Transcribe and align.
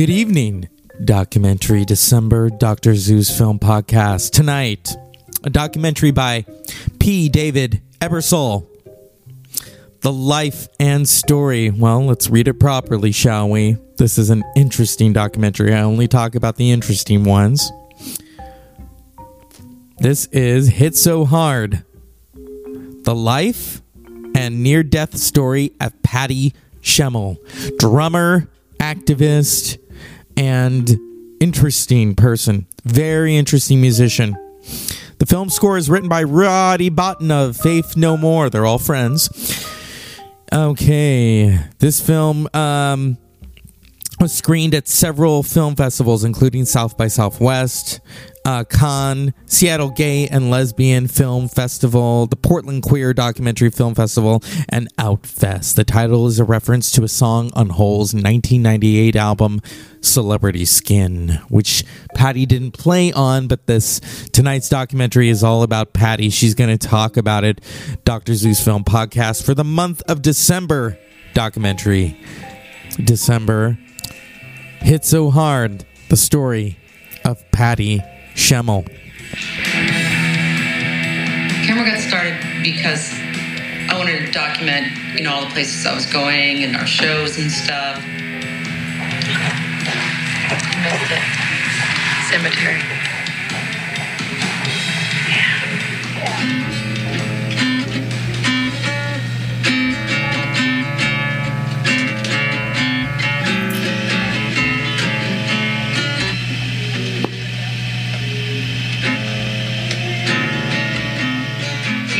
Good 0.00 0.08
evening, 0.08 0.66
documentary 1.04 1.84
December 1.84 2.48
Dr. 2.48 2.94
Zeus 2.94 3.36
Film 3.36 3.58
Podcast. 3.58 4.30
Tonight, 4.30 4.96
a 5.44 5.50
documentary 5.50 6.10
by 6.10 6.46
P. 6.98 7.28
David 7.28 7.82
Ebersole. 8.00 8.66
The 10.00 10.10
life 10.10 10.68
and 10.80 11.06
story. 11.06 11.68
Well, 11.68 12.06
let's 12.06 12.30
read 12.30 12.48
it 12.48 12.54
properly, 12.54 13.12
shall 13.12 13.50
we? 13.50 13.76
This 13.98 14.16
is 14.16 14.30
an 14.30 14.42
interesting 14.56 15.12
documentary. 15.12 15.74
I 15.74 15.82
only 15.82 16.08
talk 16.08 16.34
about 16.34 16.56
the 16.56 16.70
interesting 16.70 17.24
ones. 17.24 17.70
This 19.98 20.24
is 20.28 20.68
Hit 20.68 20.96
So 20.96 21.26
Hard. 21.26 21.84
The 22.32 23.14
life 23.14 23.82
and 24.34 24.62
near 24.62 24.82
death 24.82 25.18
story 25.18 25.72
of 25.78 26.02
Patty 26.02 26.54
Schemel, 26.80 27.36
drummer, 27.78 28.48
activist, 28.78 29.76
and 30.40 30.98
interesting 31.38 32.14
person. 32.14 32.66
Very 32.84 33.36
interesting 33.36 33.78
musician. 33.78 34.34
The 35.18 35.26
film 35.26 35.50
score 35.50 35.76
is 35.76 35.90
written 35.90 36.08
by 36.08 36.22
Roddy 36.22 36.88
Bottum 36.88 37.30
of 37.30 37.58
Faith 37.58 37.94
No 37.94 38.16
More. 38.16 38.48
They're 38.48 38.64
all 38.64 38.78
friends. 38.78 39.28
Okay, 40.50 41.58
this 41.78 42.00
film 42.00 42.48
um, 42.54 43.18
was 44.18 44.32
screened 44.32 44.74
at 44.74 44.88
several 44.88 45.42
film 45.42 45.76
festivals, 45.76 46.24
including 46.24 46.64
South 46.64 46.96
by 46.96 47.08
Southwest, 47.08 48.00
uh, 48.44 48.64
Cannes, 48.64 49.32
Seattle 49.46 49.90
Gay 49.90 50.26
and 50.26 50.50
Lesbian 50.50 51.08
Film 51.08 51.48
Festival, 51.48 52.26
the 52.26 52.36
Portland 52.36 52.82
Queer 52.82 53.12
Documentary 53.12 53.70
Film 53.70 53.94
Festival, 53.94 54.42
and 54.68 54.88
Outfest. 54.96 55.74
The 55.74 55.84
title 55.84 56.26
is 56.26 56.38
a 56.38 56.44
reference 56.44 56.90
to 56.92 57.04
a 57.04 57.08
song 57.08 57.50
on 57.54 57.70
Hole's 57.70 58.14
1998 58.14 59.16
album 59.16 59.60
Celebrity 60.00 60.64
Skin, 60.64 61.40
which 61.48 61.84
Patty 62.14 62.46
didn't 62.46 62.72
play 62.72 63.12
on, 63.12 63.46
but 63.46 63.66
this 63.66 64.00
tonight's 64.32 64.68
documentary 64.68 65.28
is 65.28 65.44
all 65.44 65.62
about 65.62 65.92
Patty. 65.92 66.30
She's 66.30 66.54
going 66.54 66.76
to 66.76 66.88
talk 66.88 67.16
about 67.16 67.44
it. 67.44 67.60
Dr. 68.04 68.34
Zeus 68.34 68.64
Film 68.64 68.84
Podcast 68.84 69.44
for 69.44 69.54
the 69.54 69.64
month 69.64 70.02
of 70.08 70.22
December 70.22 70.98
documentary. 71.34 72.18
December 73.04 73.78
hit 74.80 75.04
so 75.04 75.30
hard 75.30 75.84
the 76.08 76.16
story 76.16 76.78
of 77.24 77.38
Patty 77.52 78.02
Schemel. 78.34 78.86
Camera 81.66 81.84
got 81.84 82.00
started 82.00 82.36
because 82.62 83.12
I 83.88 83.94
wanted 83.96 84.26
to 84.26 84.32
document, 84.32 84.86
you 85.14 85.22
know, 85.22 85.32
all 85.32 85.44
the 85.44 85.50
places 85.50 85.86
I 85.86 85.94
was 85.94 86.06
going 86.06 86.64
and 86.64 86.76
our 86.76 86.86
shows 86.86 87.38
and 87.38 87.50
stuff. 87.50 87.96
Missed 90.82 91.10
it. 91.12 91.22
Cemetery. 92.30 92.80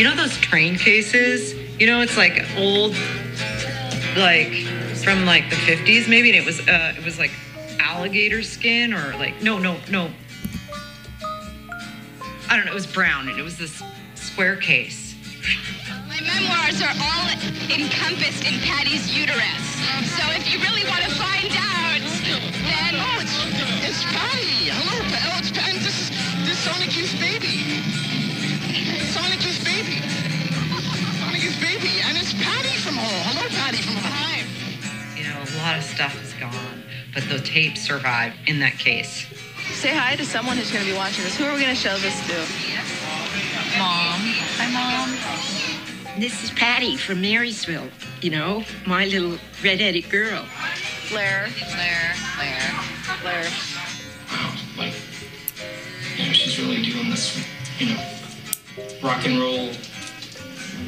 You 0.01 0.09
know 0.09 0.17
those 0.17 0.39
train 0.39 0.79
cases? 0.79 1.53
You 1.79 1.87
know, 1.87 2.01
it's 2.01 2.17
like 2.17 2.43
old, 2.57 2.97
like 4.17 4.51
from 5.05 5.27
like 5.27 5.51
the 5.51 5.57
50s 5.57 6.09
maybe, 6.09 6.31
and 6.31 6.39
it 6.39 6.47
was 6.47 6.59
uh, 6.67 6.95
it 6.97 7.05
was 7.05 7.19
like 7.19 7.31
alligator 7.79 8.43
skin 8.43 8.95
or 8.95 9.13
like 9.19 9.43
no 9.43 9.59
no 9.59 9.77
no. 9.91 10.11
I 12.49 12.57
don't 12.57 12.65
know. 12.65 12.73
It 12.73 12.75
was 12.75 12.87
brown 12.87 13.29
and 13.29 13.39
it 13.39 13.43
was 13.43 13.59
this 13.59 13.83
square 14.15 14.57
case. 14.57 15.17
My 16.09 16.19
memoirs 16.25 16.81
are 16.81 16.97
all 16.97 17.29
encompassed 17.69 18.49
in 18.49 18.59
Patty's 18.65 19.15
uterus. 19.15 19.65
So 20.17 20.25
if 20.33 20.51
you 20.51 20.61
really 20.61 20.89
want 20.89 21.05
to 21.05 21.11
find 21.11 21.53
out, 21.53 22.01
then 22.65 22.97
Oh, 22.97 23.19
it's, 23.21 23.37
it's 23.85 24.05
Patty. 24.05 24.73
Hello, 24.73 24.97
Patty. 25.13 25.29
Oh, 25.29 25.39
it's 25.41 25.51
Patty. 25.51 25.77
This 25.77 26.09
is 26.09 26.49
this 26.49 26.59
Sonic 26.59 26.97
Youth 26.97 27.21
baby. 27.21 27.61
Sonic 29.13 29.45
Youth 29.45 29.60
lot 35.71 35.79
of 35.79 35.85
stuff 35.85 36.25
is 36.25 36.33
gone, 36.35 36.83
but 37.15 37.23
the 37.29 37.39
tape 37.39 37.77
survived 37.77 38.35
in 38.49 38.59
that 38.59 38.73
case. 38.73 39.27
Say 39.71 39.95
hi 39.95 40.17
to 40.17 40.25
someone 40.25 40.57
who's 40.57 40.73
going 40.73 40.85
to 40.85 40.91
be 40.91 40.97
watching 40.97 41.23
this. 41.23 41.37
Who 41.37 41.45
are 41.45 41.55
we 41.55 41.61
going 41.61 41.73
to 41.73 41.81
show 41.81 41.97
this 41.99 42.19
to? 42.27 42.35
Mom, 43.79 44.19
hi 44.59 44.67
mom. 44.75 46.19
This 46.19 46.43
is 46.43 46.51
Patty 46.51 46.97
from 46.97 47.21
Marysville, 47.21 47.87
you 48.21 48.31
know, 48.31 48.65
my 48.85 49.07
little 49.07 49.39
red-headed 49.63 50.11
girl. 50.11 50.45
Blair. 51.09 51.49
Blair, 51.77 52.15
Blair. 52.35 52.61
Blair. 53.23 53.45
wow, 54.29 54.53
like, 54.77 54.95
you 56.17 56.27
know, 56.27 56.33
she's 56.33 56.59
really 56.59 56.83
doing 56.83 57.11
this, 57.11 57.39
you 57.79 57.95
know, 57.95 58.99
rock 59.05 59.25
and 59.25 59.39
roll, 59.39 59.71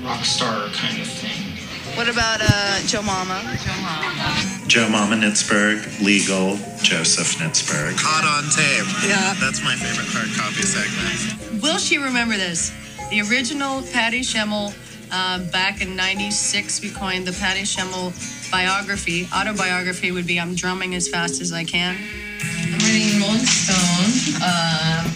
rock 0.02 0.24
star 0.24 0.66
kind 0.70 1.00
of 1.00 1.06
thing. 1.06 1.56
What 1.96 2.08
about 2.08 2.40
uh, 2.42 2.80
Joe 2.86 3.02
Mama? 3.02 3.42
Joe 3.62 3.80
Mama 3.80 4.51
Nitzberg, 4.80 6.02
legal, 6.02 6.56
Joseph 6.82 7.36
Nitzberg. 7.38 7.94
Hot 7.98 8.24
on 8.24 8.48
tape. 8.50 8.88
Yeah. 9.06 9.34
That's 9.38 9.62
my 9.62 9.74
favorite 9.76 10.08
hard 10.08 10.32
copy 10.34 10.62
segment. 10.62 11.62
Will 11.62 11.78
she 11.78 11.98
remember 11.98 12.36
this? 12.36 12.72
The 13.10 13.20
original 13.20 13.82
Patty 13.92 14.20
Schemel, 14.20 14.72
um, 15.12 15.46
back 15.50 15.82
in 15.82 15.94
'96, 15.94 16.80
we 16.80 16.90
coined 16.90 17.26
the 17.26 17.32
Patty 17.32 17.62
Schemel 17.62 18.12
biography. 18.50 19.28
Autobiography 19.34 20.10
would 20.10 20.26
be 20.26 20.40
"I'm 20.40 20.54
drumming 20.54 20.94
as 20.94 21.06
fast 21.08 21.40
as 21.42 21.52
I 21.52 21.64
can." 21.64 21.96
I'm 22.40 22.78
reading 22.78 23.20
Rolling 23.20 23.44
Stone. 23.44 24.40
Uh, 24.42 25.10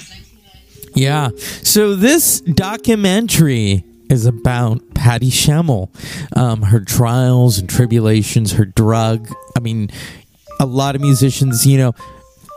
Yeah. 0.94 1.30
So 1.62 1.94
this 1.94 2.40
documentary 2.40 3.84
is 4.08 4.24
about 4.26 4.80
Patty 4.94 5.30
Schemel, 5.30 5.88
um, 6.36 6.62
her 6.62 6.80
trials 6.80 7.58
and 7.58 7.68
tribulations, 7.68 8.52
her 8.52 8.64
drug. 8.64 9.28
I 9.56 9.60
mean, 9.60 9.90
a 10.60 10.66
lot 10.66 10.94
of 10.94 11.00
musicians, 11.00 11.66
you 11.66 11.78
know, 11.78 11.92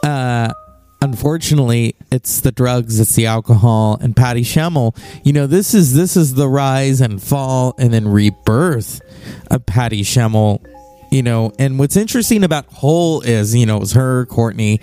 uh, 0.04 0.54
unfortunately, 1.02 1.96
it's 2.12 2.42
the 2.42 2.52
drugs, 2.52 3.00
it's 3.00 3.16
the 3.16 3.26
alcohol, 3.26 3.98
and 4.02 4.16
Patty 4.16 4.44
Schemel. 4.44 4.98
You 5.24 5.32
know, 5.32 5.48
this 5.48 5.74
is 5.74 5.94
this 5.94 6.18
is 6.18 6.34
the 6.34 6.50
rise 6.50 7.00
and 7.00 7.24
fall 7.24 7.74
and 7.80 7.94
then 7.94 8.08
rebirth 8.08 9.02
of 9.50 9.66
Patty 9.66 10.04
Schemel. 10.04 10.66
You 11.10 11.24
know, 11.24 11.54
and 11.58 11.80
what's 11.80 11.96
interesting 11.96 12.44
about 12.44 12.66
Hole 12.66 13.22
is, 13.22 13.56
you 13.56 13.66
know, 13.66 13.78
it 13.78 13.80
was 13.80 13.94
her, 13.94 14.26
Courtney, 14.28 14.80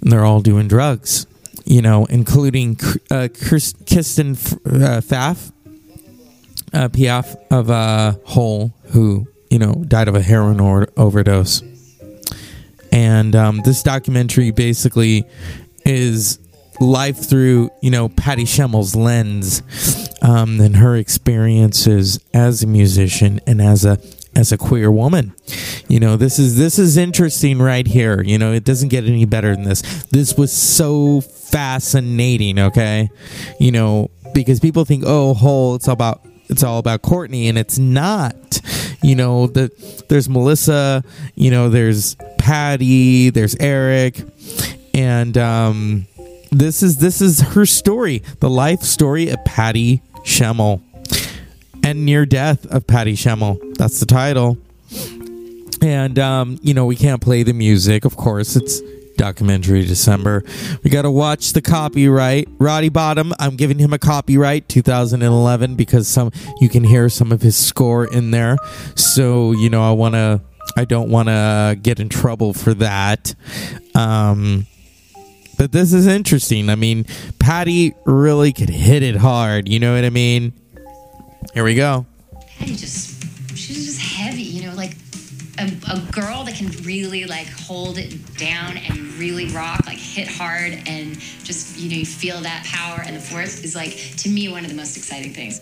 and 0.00 0.10
they're 0.10 0.24
all 0.24 0.40
doing 0.40 0.66
drugs. 0.66 1.26
You 1.64 1.82
know, 1.82 2.06
including 2.06 2.78
uh, 3.10 3.28
Kirsten 3.28 3.82
uh, 4.32 5.02
Pfaff, 5.02 5.52
uh, 6.72 6.88
Piaf 6.88 7.36
of 7.50 7.70
uh, 7.70 8.14
Hole, 8.24 8.72
who 8.92 9.28
you 9.50 9.58
know 9.58 9.84
died 9.86 10.08
of 10.08 10.14
a 10.14 10.22
heroin 10.22 10.60
or- 10.60 10.88
overdose. 10.96 11.62
And 12.90 13.36
um, 13.36 13.60
this 13.64 13.82
documentary 13.82 14.50
basically 14.50 15.24
is 15.84 16.38
life 16.80 17.28
through 17.28 17.70
you 17.82 17.90
know 17.90 18.08
Patty 18.08 18.44
Schemel's 18.44 18.94
lens 18.96 19.62
um, 20.22 20.60
and 20.60 20.76
her 20.76 20.96
experiences 20.96 22.20
as 22.32 22.62
a 22.62 22.66
musician 22.66 23.40
and 23.46 23.60
as 23.60 23.84
a 23.84 23.98
as 24.34 24.52
a 24.52 24.58
queer 24.58 24.90
woman. 24.90 25.34
You 25.88 26.00
know, 26.00 26.16
this 26.16 26.38
is 26.38 26.56
this 26.56 26.78
is 26.78 26.96
interesting 26.96 27.58
right 27.58 27.86
here. 27.86 28.22
You 28.22 28.38
know, 28.38 28.52
it 28.52 28.64
doesn't 28.64 28.88
get 28.88 29.04
any 29.04 29.24
better 29.24 29.54
than 29.54 29.64
this. 29.64 29.82
This 30.04 30.36
was 30.36 30.52
so 30.52 31.20
fascinating, 31.20 32.58
okay? 32.58 33.10
You 33.58 33.72
know, 33.72 34.10
because 34.34 34.60
people 34.60 34.84
think, 34.84 35.04
"Oh, 35.06 35.34
Hole, 35.34 35.74
it's 35.74 35.88
all 35.88 35.94
about 35.94 36.24
it's 36.48 36.62
all 36.62 36.78
about 36.78 37.02
Courtney," 37.02 37.48
and 37.48 37.58
it's 37.58 37.78
not. 37.78 38.60
You 39.02 39.14
know, 39.14 39.46
the 39.46 39.70
there's 40.08 40.28
Melissa, 40.28 41.04
you 41.34 41.50
know, 41.50 41.70
there's 41.70 42.16
Patty, 42.38 43.30
there's 43.30 43.56
Eric, 43.60 44.20
and 44.94 45.36
um 45.38 46.06
this 46.50 46.82
is 46.82 46.98
this 46.98 47.20
is 47.20 47.40
her 47.40 47.66
story, 47.66 48.22
the 48.40 48.50
life 48.50 48.80
story 48.82 49.28
of 49.28 49.44
Patty 49.44 50.02
Schemel 50.24 50.80
and 51.84 52.04
near 52.04 52.26
death 52.26 52.66
of 52.66 52.86
Patty 52.86 53.14
Schemel. 53.14 53.58
That's 53.76 54.00
the 54.00 54.06
title. 54.06 54.58
And 55.80 56.18
um, 56.18 56.58
you 56.62 56.74
know, 56.74 56.86
we 56.86 56.96
can't 56.96 57.20
play 57.20 57.42
the 57.42 57.52
music, 57.52 58.04
of 58.04 58.16
course. 58.16 58.56
It's 58.56 58.80
documentary 59.18 59.84
December. 59.84 60.42
We 60.82 60.88
got 60.88 61.02
to 61.02 61.10
watch 61.10 61.52
the 61.52 61.60
copyright. 61.60 62.48
Roddy 62.58 62.88
Bottum, 62.88 63.32
I'm 63.38 63.56
giving 63.56 63.78
him 63.78 63.92
a 63.92 63.98
copyright 63.98 64.68
2011 64.70 65.74
because 65.74 66.08
some 66.08 66.30
you 66.60 66.70
can 66.70 66.84
hear 66.84 67.10
some 67.10 67.32
of 67.32 67.42
his 67.42 67.56
score 67.56 68.06
in 68.06 68.30
there. 68.30 68.56
So, 68.94 69.52
you 69.52 69.68
know, 69.68 69.82
I 69.82 69.92
want 69.92 70.14
to 70.14 70.40
I 70.76 70.84
don't 70.84 71.10
want 71.10 71.28
to 71.28 71.78
get 71.80 72.00
in 72.00 72.08
trouble 72.08 72.54
for 72.54 72.72
that. 72.74 73.34
Um, 73.94 74.66
but 75.58 75.72
this 75.72 75.92
is 75.92 76.06
interesting. 76.06 76.70
I 76.70 76.76
mean, 76.76 77.04
Patty 77.40 77.94
really 78.06 78.52
could 78.52 78.70
hit 78.70 79.02
it 79.02 79.16
hard. 79.16 79.68
You 79.68 79.80
know 79.80 79.94
what 79.94 80.04
I 80.04 80.10
mean? 80.10 80.52
Here 81.52 81.64
we 81.64 81.74
go. 81.74 82.06
A, 85.58 85.66
a 85.92 86.00
girl 86.12 86.44
that 86.44 86.54
can 86.54 86.68
really 86.84 87.24
like 87.24 87.48
hold 87.48 87.98
it 87.98 88.36
down 88.36 88.76
and 88.76 88.98
really 89.14 89.48
rock, 89.48 89.86
like 89.86 89.98
hit 89.98 90.28
hard 90.28 90.72
and 90.86 91.18
just 91.44 91.78
you 91.78 91.90
know 91.90 91.96
you 91.96 92.06
feel 92.06 92.40
that 92.40 92.64
power 92.64 93.02
and 93.04 93.16
the 93.16 93.20
force 93.20 93.62
is 93.62 93.74
like 93.74 93.92
to 94.18 94.28
me 94.28 94.48
one 94.48 94.64
of 94.64 94.70
the 94.70 94.76
most 94.76 94.96
exciting 94.96 95.32
things. 95.32 95.60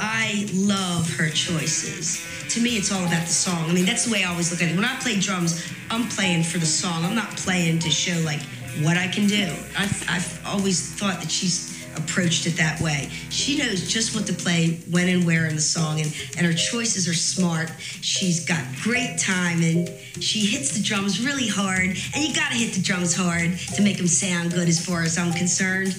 I 0.00 0.48
love 0.54 1.08
her 1.16 1.28
choices. 1.28 2.24
To 2.54 2.60
me, 2.60 2.76
it's 2.76 2.92
all 2.92 3.04
about 3.04 3.26
the 3.26 3.32
song. 3.32 3.68
I 3.68 3.72
mean, 3.72 3.84
that's 3.84 4.06
the 4.06 4.12
way 4.12 4.24
I 4.24 4.30
always 4.30 4.50
look 4.50 4.62
at 4.62 4.70
it. 4.70 4.76
When 4.76 4.84
I 4.84 4.96
play 5.00 5.18
drums, 5.18 5.62
I'm 5.90 6.08
playing 6.08 6.44
for 6.44 6.58
the 6.58 6.66
song. 6.66 7.04
I'm 7.04 7.14
not 7.14 7.30
playing 7.30 7.80
to 7.80 7.90
show 7.90 8.18
like 8.24 8.40
what 8.80 8.96
I 8.96 9.08
can 9.08 9.26
do. 9.26 9.44
I've, 9.76 10.04
I've 10.08 10.42
always 10.46 10.94
thought 10.94 11.20
that 11.20 11.30
she's 11.30 11.71
approached 11.96 12.46
it 12.46 12.56
that 12.56 12.80
way. 12.80 13.08
She 13.30 13.58
knows 13.58 13.88
just 13.88 14.14
what 14.14 14.26
to 14.26 14.32
play, 14.32 14.80
when 14.90 15.08
and 15.08 15.24
where 15.26 15.46
in 15.46 15.54
the 15.54 15.60
song, 15.60 16.00
and, 16.00 16.14
and 16.36 16.46
her 16.46 16.52
choices 16.52 17.08
are 17.08 17.14
smart. 17.14 17.70
She's 17.78 18.44
got 18.44 18.64
great 18.82 19.18
timing. 19.18 19.88
She 20.20 20.40
hits 20.46 20.76
the 20.76 20.82
drums 20.82 21.24
really 21.24 21.48
hard, 21.48 21.96
and 22.14 22.24
you 22.24 22.34
gotta 22.34 22.54
hit 22.54 22.74
the 22.74 22.82
drums 22.82 23.14
hard 23.14 23.58
to 23.74 23.82
make 23.82 23.96
them 23.96 24.06
sound 24.06 24.52
good 24.52 24.68
as 24.68 24.84
far 24.84 25.02
as 25.02 25.18
I'm 25.18 25.32
concerned. 25.32 25.92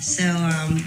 So, 0.00 0.24
um, 0.24 0.84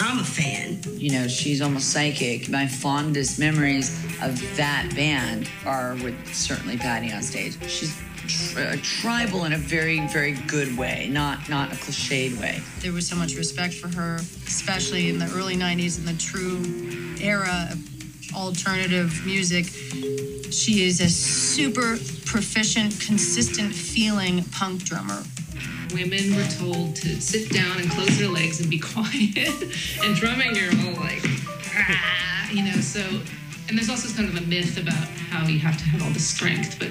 I'm 0.00 0.20
a 0.20 0.24
fan. 0.24 0.78
You 0.96 1.12
know, 1.12 1.28
she's 1.28 1.60
almost 1.60 1.90
psychic. 1.92 2.48
My 2.48 2.66
fondest 2.66 3.38
memories 3.38 3.92
of 4.22 4.40
that 4.56 4.92
band 4.94 5.50
are 5.66 5.94
with 5.96 6.14
certainly 6.32 6.76
Patty 6.76 7.12
on 7.12 7.22
stage. 7.22 7.58
She's 7.68 8.00
tri- 8.28 8.76
tribal 8.82 9.44
in 9.44 9.52
a 9.52 9.58
very, 9.58 10.06
very 10.08 10.32
good 10.46 10.76
way, 10.76 11.08
not 11.10 11.48
not 11.48 11.72
a 11.72 11.76
cliched 11.76 12.38
way. 12.40 12.60
There 12.80 12.92
was 12.92 13.08
so 13.08 13.16
much 13.16 13.34
respect 13.34 13.74
for 13.74 13.88
her, 13.88 14.16
especially 14.16 15.08
in 15.08 15.18
the 15.18 15.26
early 15.34 15.56
90s 15.56 15.98
in 15.98 16.04
the 16.04 16.14
true 16.14 16.62
era 17.20 17.68
of 17.72 18.34
alternative 18.34 19.24
music. 19.26 19.66
She 20.52 20.84
is 20.86 21.00
a 21.00 21.08
super 21.08 21.96
proficient, 22.26 23.00
consistent 23.00 23.74
feeling 23.74 24.44
punk 24.52 24.84
drummer. 24.84 25.22
Women 25.94 26.36
were 26.36 26.46
told 26.48 26.96
to 26.96 27.20
sit 27.20 27.50
down 27.50 27.80
and 27.80 27.90
close 27.90 28.18
their 28.18 28.28
legs 28.28 28.60
and 28.60 28.68
be 28.68 28.78
quiet. 28.94 29.48
and 30.04 30.14
drumming, 30.16 30.54
you're 30.54 30.70
all 30.86 31.00
like, 31.00 31.22
ah, 31.74 32.50
you 32.50 32.62
know. 32.62 32.72
So, 32.80 33.00
and 33.68 33.76
there's 33.76 33.88
also 33.88 34.14
kind 34.14 34.28
of 34.28 34.36
a 34.42 34.46
myth 34.46 34.76
about 34.78 35.08
how 35.30 35.46
you 35.46 35.58
have 35.60 35.76
to 35.78 35.84
have 35.84 36.02
all 36.02 36.10
the 36.12 36.20
strength, 36.20 36.78
but 36.78 36.88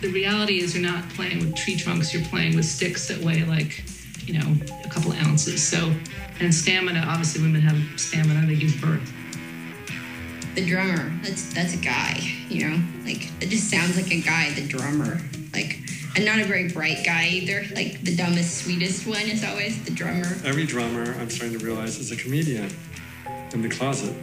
the 0.00 0.08
reality 0.08 0.60
is 0.60 0.74
you're 0.74 0.90
not 0.90 1.08
playing 1.10 1.40
with 1.40 1.54
tree 1.56 1.76
trunks. 1.76 2.12
You're 2.12 2.24
playing 2.24 2.56
with 2.56 2.64
sticks 2.64 3.08
that 3.08 3.18
weigh 3.18 3.44
like, 3.44 3.84
you 4.26 4.38
know, 4.38 4.56
a 4.84 4.88
couple 4.88 5.12
ounces. 5.12 5.62
So, 5.66 5.94
and 6.40 6.54
stamina. 6.54 7.04
Obviously, 7.06 7.42
women 7.42 7.60
have 7.60 8.00
stamina. 8.00 8.46
They 8.46 8.56
give 8.56 8.80
birth. 8.80 9.12
The 10.54 10.66
drummer, 10.66 11.12
that's 11.22 11.52
that's 11.54 11.74
a 11.74 11.78
guy, 11.78 12.18
you 12.48 12.68
know? 12.68 12.82
Like 13.04 13.30
it 13.40 13.50
just 13.50 13.70
sounds 13.70 13.96
like 13.96 14.10
a 14.10 14.20
guy, 14.20 14.50
the 14.54 14.66
drummer. 14.66 15.20
Like 15.52 15.78
and 16.16 16.24
not 16.24 16.40
a 16.40 16.44
very 16.44 16.68
bright 16.68 17.04
guy 17.04 17.28
either. 17.28 17.64
Like 17.74 18.02
the 18.02 18.16
dumbest, 18.16 18.64
sweetest 18.64 19.06
one 19.06 19.22
is 19.22 19.44
always 19.44 19.82
the 19.84 19.92
drummer. 19.92 20.26
Every 20.44 20.66
drummer, 20.66 21.14
I'm 21.20 21.30
starting 21.30 21.58
to 21.58 21.64
realize, 21.64 21.98
is 21.98 22.10
a 22.10 22.16
comedian 22.16 22.70
in 23.52 23.62
the 23.62 23.68
closet, 23.68 24.14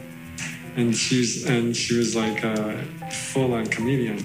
and 0.76 0.94
she's 0.94 1.46
and 1.46 1.74
she 1.74 1.96
was 1.96 2.14
like 2.14 2.44
uh, 2.44 2.76
a 3.02 3.10
full-on 3.10 3.66
comedian. 3.66 4.18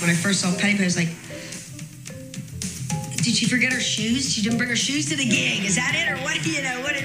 When 0.00 0.10
I 0.10 0.14
first 0.14 0.40
saw 0.40 0.54
Patty, 0.56 0.80
I 0.80 0.84
was 0.84 0.96
like, 0.96 1.08
did 3.26 3.34
she 3.34 3.46
forget 3.46 3.72
her 3.72 3.80
shoes? 3.80 4.32
She 4.32 4.40
didn't 4.40 4.56
bring 4.56 4.70
her 4.70 4.76
shoes 4.76 5.06
to 5.06 5.16
the 5.16 5.24
gig. 5.24 5.64
Is 5.64 5.74
that 5.74 5.96
it, 5.96 6.08
or 6.12 6.16
what? 6.22 6.46
You 6.46 6.62
know, 6.62 6.80
what? 6.80 6.94
Did, 6.94 7.02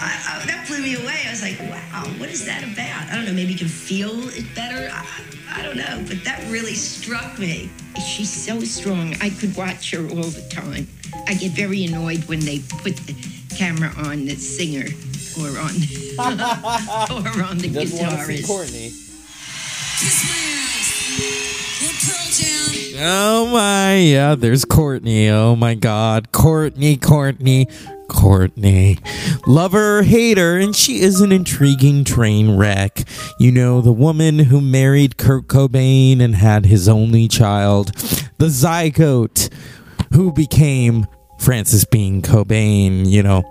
I, 0.00 0.40
I, 0.40 0.46
that 0.46 0.64
blew 0.66 0.80
me 0.80 0.94
away. 0.94 1.20
I 1.26 1.30
was 1.30 1.42
like, 1.42 1.60
wow, 1.60 2.04
what 2.16 2.30
is 2.30 2.46
that 2.46 2.62
about? 2.62 3.12
I 3.12 3.14
don't 3.14 3.26
know. 3.26 3.34
Maybe 3.34 3.52
you 3.52 3.58
can 3.58 3.68
feel 3.68 4.10
it 4.30 4.46
better. 4.54 4.88
I, 4.90 5.04
I 5.52 5.62
don't 5.62 5.76
know, 5.76 6.02
but 6.08 6.24
that 6.24 6.42
really 6.48 6.72
struck 6.72 7.38
me. 7.38 7.68
She's 8.02 8.32
so 8.32 8.60
strong. 8.60 9.14
I 9.20 9.28
could 9.28 9.54
watch 9.54 9.90
her 9.90 10.00
all 10.08 10.32
the 10.32 10.48
time. 10.48 10.88
I 11.28 11.34
get 11.34 11.52
very 11.52 11.84
annoyed 11.84 12.24
when 12.24 12.40
they 12.40 12.60
put 12.80 12.96
the 12.96 13.14
camera 13.54 13.92
on 13.98 14.24
the 14.24 14.36
singer 14.36 14.88
or 15.36 15.48
on 15.60 15.76
or 17.20 17.44
on 17.44 17.58
the 17.58 17.68
Doesn't 17.68 17.98
wanna 18.00 18.24
see 18.24 18.40
guitarist. 18.40 18.46
Courtney. 18.46 18.92
Oh 23.02 23.46
my, 23.46 23.96
yeah, 23.96 24.34
there's 24.34 24.66
Courtney. 24.66 25.30
Oh 25.30 25.56
my 25.56 25.74
God. 25.74 26.32
Courtney, 26.32 26.98
Courtney, 26.98 27.66
Courtney. 28.08 28.98
Lover 29.46 30.02
hater, 30.02 30.58
and 30.58 30.76
she 30.76 31.00
is 31.00 31.22
an 31.22 31.32
intriguing 31.32 32.04
train 32.04 32.58
wreck. 32.58 33.04
You 33.38 33.52
know, 33.52 33.80
the 33.80 33.90
woman 33.90 34.38
who 34.38 34.60
married 34.60 35.16
Kurt 35.16 35.46
Cobain 35.46 36.20
and 36.20 36.34
had 36.34 36.66
his 36.66 36.90
only 36.90 37.26
child, 37.26 37.94
the 38.36 38.48
zygote 38.48 39.50
who 40.12 40.30
became 40.30 41.06
Frances 41.38 41.86
Bean 41.86 42.20
Cobain, 42.20 43.06
you 43.10 43.22
know. 43.22 43.42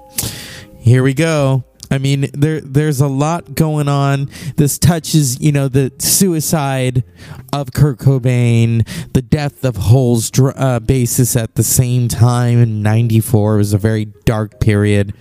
Here 0.78 1.02
we 1.02 1.16
go. 1.16 1.64
I 1.92 1.98
mean, 1.98 2.28
there 2.34 2.62
there's 2.62 3.02
a 3.02 3.08
lot 3.08 3.56
going 3.56 3.88
on. 3.88 4.30
This 4.58 4.78
touches, 4.78 5.40
you 5.42 5.52
know, 5.52 5.68
the 5.68 5.92
suicide 5.98 7.04
of 7.52 7.74
Kurt 7.74 7.98
Cobain, 7.98 8.88
the 9.14 9.22
death 9.24 9.66
of 9.66 9.76
Hole's 9.76 10.30
dr- 10.30 10.56
uh, 10.56 10.80
bassist 10.82 11.36
at 11.42 11.56
the 11.56 11.64
same 11.64 12.08
time 12.08 12.60
in 12.60 12.84
'94. 12.84 13.56
It 13.56 13.58
was 13.58 13.74
a 13.74 13.78
very 13.80 14.06
dark 14.26 14.60
period, 14.60 15.14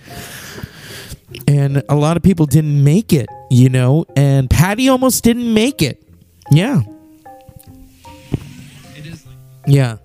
and 1.47 1.81
a 1.89 1.95
lot 1.95 2.17
of 2.17 2.23
people 2.23 2.45
didn't 2.45 2.83
make 2.83 3.13
it, 3.13 3.29
you 3.49 3.69
know. 3.69 4.05
And 4.15 4.47
Patty 4.49 4.89
almost 4.89 5.23
didn't 5.23 5.51
make 5.51 5.81
it. 5.81 6.03
Yeah, 6.51 6.81
It 8.95 9.05
is 9.07 9.25
like 9.25 9.35
yeah. 9.65 9.97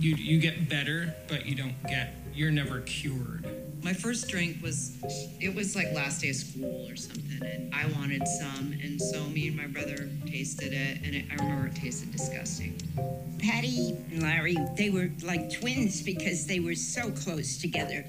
you 0.00 0.14
you 0.16 0.38
get 0.38 0.68
better, 0.68 1.14
but 1.28 1.46
you 1.46 1.54
don't 1.54 1.74
get. 1.88 2.14
You're 2.34 2.50
never 2.50 2.80
cured. 2.80 3.46
My 3.82 3.92
first 3.92 4.28
drink 4.28 4.62
was, 4.62 4.96
it 5.40 5.54
was 5.54 5.76
like 5.76 5.92
last 5.92 6.22
day 6.22 6.30
of 6.30 6.36
school 6.36 6.88
or 6.88 6.96
something, 6.96 7.46
and 7.46 7.74
I 7.74 7.86
wanted 7.98 8.26
some, 8.26 8.74
and 8.82 9.00
so 9.00 9.24
me 9.24 9.48
and 9.48 9.56
my 9.56 9.66
brother 9.66 10.08
tasted 10.26 10.72
it, 10.72 10.98
and 11.04 11.14
it, 11.14 11.24
I 11.30 11.34
remember 11.34 11.66
it 11.66 11.74
tasted 11.74 12.10
disgusting. 12.10 12.80
Patty 13.38 13.90
and 14.10 14.22
Larry, 14.22 14.56
they 14.76 14.88
were 14.88 15.10
like 15.22 15.52
twins 15.52 16.00
because 16.00 16.46
they 16.46 16.60
were 16.60 16.74
so 16.74 17.10
close 17.10 17.58
together. 17.58 18.06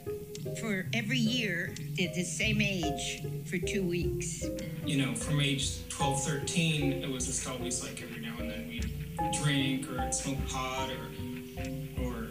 For 0.62 0.86
every 0.94 1.18
year, 1.18 1.74
they're 1.98 2.14
the 2.14 2.24
same 2.24 2.62
age 2.62 3.24
for 3.46 3.58
two 3.58 3.84
weeks. 3.84 4.46
You 4.86 5.06
know, 5.06 5.16
from 5.16 5.42
age 5.42 5.88
12, 5.90 6.24
13, 6.24 7.04
it 7.04 7.10
was 7.10 7.26
just 7.26 7.50
always 7.50 7.84
like 7.84 8.02
every 8.02 8.22
now 8.22 8.36
and 8.40 8.50
then 8.50 8.68
we'd 8.70 9.34
drink 9.42 9.90
or 9.92 10.12
smoke 10.12 10.38
pot 10.48 10.90
or, 10.92 12.04
or, 12.04 12.30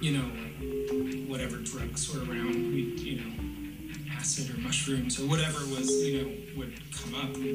you 0.00 0.12
know, 0.12 0.30
whatever 1.28 1.56
drugs 1.58 2.12
were 2.12 2.20
around. 2.20 2.72
We, 2.72 2.82
you 2.96 3.20
know, 3.20 3.32
acid 4.16 4.50
or 4.54 4.58
mushrooms 4.60 5.20
or 5.20 5.26
whatever 5.26 5.58
was, 5.66 5.90
you 5.90 6.22
know, 6.22 6.32
would 6.56 6.72
come 6.92 7.14
up. 7.14 7.36
We, 7.36 7.52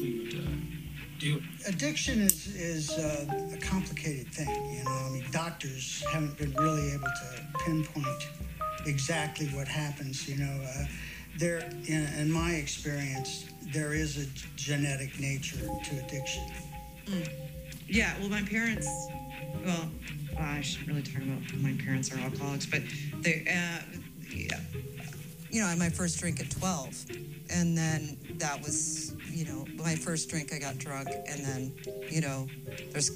we 0.00 0.22
would 0.24 0.34
uh, 0.34 0.50
do 1.18 1.36
it. 1.36 1.42
Addiction 1.68 2.20
is, 2.20 2.48
is 2.56 2.90
uh, 2.90 3.26
a 3.54 3.58
complicated 3.58 4.28
thing, 4.28 4.48
you 4.74 4.82
know. 4.84 4.90
I 4.90 5.10
mean, 5.10 5.24
doctors 5.30 6.02
haven't 6.10 6.38
been 6.38 6.54
really 6.54 6.92
able 6.92 7.04
to 7.04 7.64
pinpoint 7.64 8.28
exactly 8.86 9.46
what 9.48 9.68
happens, 9.68 10.28
you 10.28 10.36
know. 10.36 10.64
Uh, 10.66 10.84
there, 11.38 11.58
in, 11.86 12.08
in 12.18 12.30
my 12.30 12.52
experience, 12.52 13.44
there 13.72 13.92
is 13.92 14.16
a 14.18 14.26
genetic 14.56 15.20
nature 15.20 15.58
to 15.58 16.04
addiction. 16.04 16.44
Mm. 17.06 17.28
Yeah, 17.86 18.12
well, 18.20 18.30
my 18.30 18.42
parents, 18.42 18.88
well, 19.64 19.88
I 20.40 20.60
shouldn't 20.60 20.88
really 20.88 21.02
talk 21.02 21.22
about 21.22 21.60
my 21.60 21.76
parents 21.84 22.12
are 22.14 22.18
alcoholics, 22.18 22.66
but 22.66 22.82
they, 23.20 23.44
uh, 23.48 23.82
yeah. 24.34 24.60
you 25.50 25.60
know, 25.60 25.66
I 25.66 25.70
had 25.70 25.78
my 25.78 25.90
first 25.90 26.18
drink 26.18 26.40
at 26.40 26.50
12. 26.50 27.06
And 27.50 27.76
then 27.76 28.16
that 28.38 28.60
was, 28.62 29.14
you 29.30 29.44
know, 29.44 29.66
my 29.74 29.94
first 29.96 30.28
drink, 30.30 30.52
I 30.52 30.58
got 30.58 30.78
drunk. 30.78 31.08
And 31.28 31.44
then, 31.44 31.72
you 32.08 32.20
know, 32.20 32.46
there's 32.92 33.10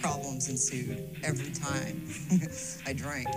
problems 0.00 0.48
ensued 0.48 1.18
every 1.22 1.50
time 1.50 2.04
I 2.86 2.92
drank. 2.92 3.28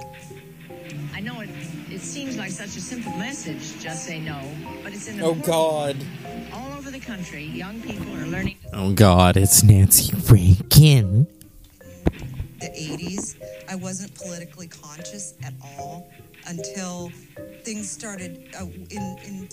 I 1.14 1.20
know 1.22 1.40
it, 1.42 1.50
it 1.90 2.02
seems 2.02 2.38
like 2.38 2.52
such 2.52 2.76
a 2.76 2.82
simple 2.82 3.12
message, 3.14 3.80
just 3.82 4.06
say 4.06 4.20
no, 4.20 4.40
but 4.84 4.94
it's 4.94 5.08
in 5.08 5.18
the 5.18 5.24
Oh 5.26 5.34
God. 5.34 5.98
all 6.54 6.78
over 6.78 6.92
the 6.92 7.00
country. 7.00 7.44
Young 7.44 7.82
people 7.82 8.14
are 8.16 8.28
learning. 8.28 8.58
Oh 8.74 8.94
God, 8.94 9.38
it's 9.38 9.64
Nancy 9.64 10.14
Reagan. 10.30 11.28
That, 12.78 13.00
80s, 13.00 13.36
I 13.68 13.76
wasn't 13.76 14.14
politically 14.14 14.68
conscious 14.68 15.34
at 15.44 15.54
all 15.64 16.12
until 16.46 17.12
things 17.64 17.90
started 17.90 18.50
uh, 18.58 18.66
in, 18.66 19.18
in 19.26 19.50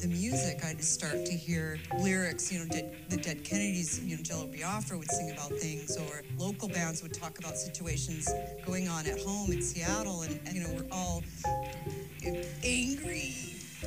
the 0.00 0.06
music. 0.06 0.64
I'd 0.64 0.82
start 0.82 1.26
to 1.26 1.32
hear 1.32 1.80
lyrics, 1.98 2.52
you 2.52 2.60
know, 2.60 2.66
the 2.66 3.16
Dead 3.16 3.42
Kennedys, 3.44 4.00
you 4.04 4.16
know, 4.16 4.22
Jello 4.22 4.46
Biafra 4.46 4.96
would 4.96 5.10
sing 5.10 5.32
about 5.32 5.50
things, 5.58 5.96
or 5.96 6.22
local 6.38 6.68
bands 6.68 7.02
would 7.02 7.12
talk 7.12 7.38
about 7.40 7.58
situations 7.58 8.28
going 8.64 8.88
on 8.88 9.04
at 9.06 9.20
home 9.20 9.50
in 9.50 9.60
Seattle, 9.60 10.22
and, 10.22 10.38
and 10.46 10.54
you 10.54 10.62
know, 10.62 10.70
we're 10.74 10.88
all 10.92 11.24
angry. 12.62 13.34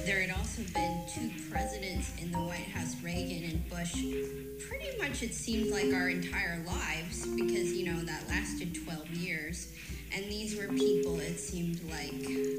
There 0.05 0.21
had 0.21 0.38
also 0.38 0.62
been 0.74 1.05
two 1.13 1.31
presidents 1.50 2.12
in 2.21 2.31
the 2.31 2.39
White 2.39 2.67
House, 2.67 2.95
Reagan 3.01 3.50
and 3.50 3.69
Bush. 3.69 4.47
Pretty 4.59 4.97
much 4.97 5.21
it 5.21 5.33
seemed 5.33 5.71
like 5.71 5.93
our 5.93 6.09
entire 6.09 6.63
lives 6.65 7.27
because, 7.27 7.73
you 7.73 7.91
know, 7.91 8.01
that 8.01 8.27
lasted 8.27 8.73
12 8.85 9.09
years. 9.11 9.71
And 10.15 10.25
these 10.25 10.55
were 10.55 10.67
people, 10.73 11.19
it 11.19 11.37
seemed 11.37 11.79
like 11.89 12.11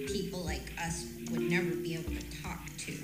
people 0.07 0.45
like 0.45 0.71
us 0.81 1.07
would 1.31 1.43
never 1.43 1.75
be 1.75 1.95
able 1.95 2.13
to 2.13 2.43
talk 2.43 2.61
to. 2.79 2.95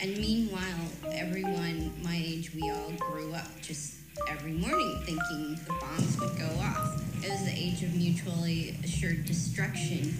And 0.00 0.16
meanwhile, 0.18 0.88
everyone 1.12 1.92
my 2.02 2.20
age, 2.22 2.52
we 2.54 2.70
all 2.70 2.92
grew 2.98 3.32
up 3.32 3.48
just 3.62 3.94
every 4.28 4.52
morning 4.52 5.00
thinking 5.04 5.58
the 5.66 5.72
bombs 5.80 6.20
would 6.20 6.38
go 6.38 6.50
off. 6.60 7.02
It 7.24 7.30
was 7.30 7.44
the 7.44 7.54
age 7.54 7.82
of 7.82 7.94
mutually 7.94 8.76
assured 8.84 9.24
destruction. 9.24 10.14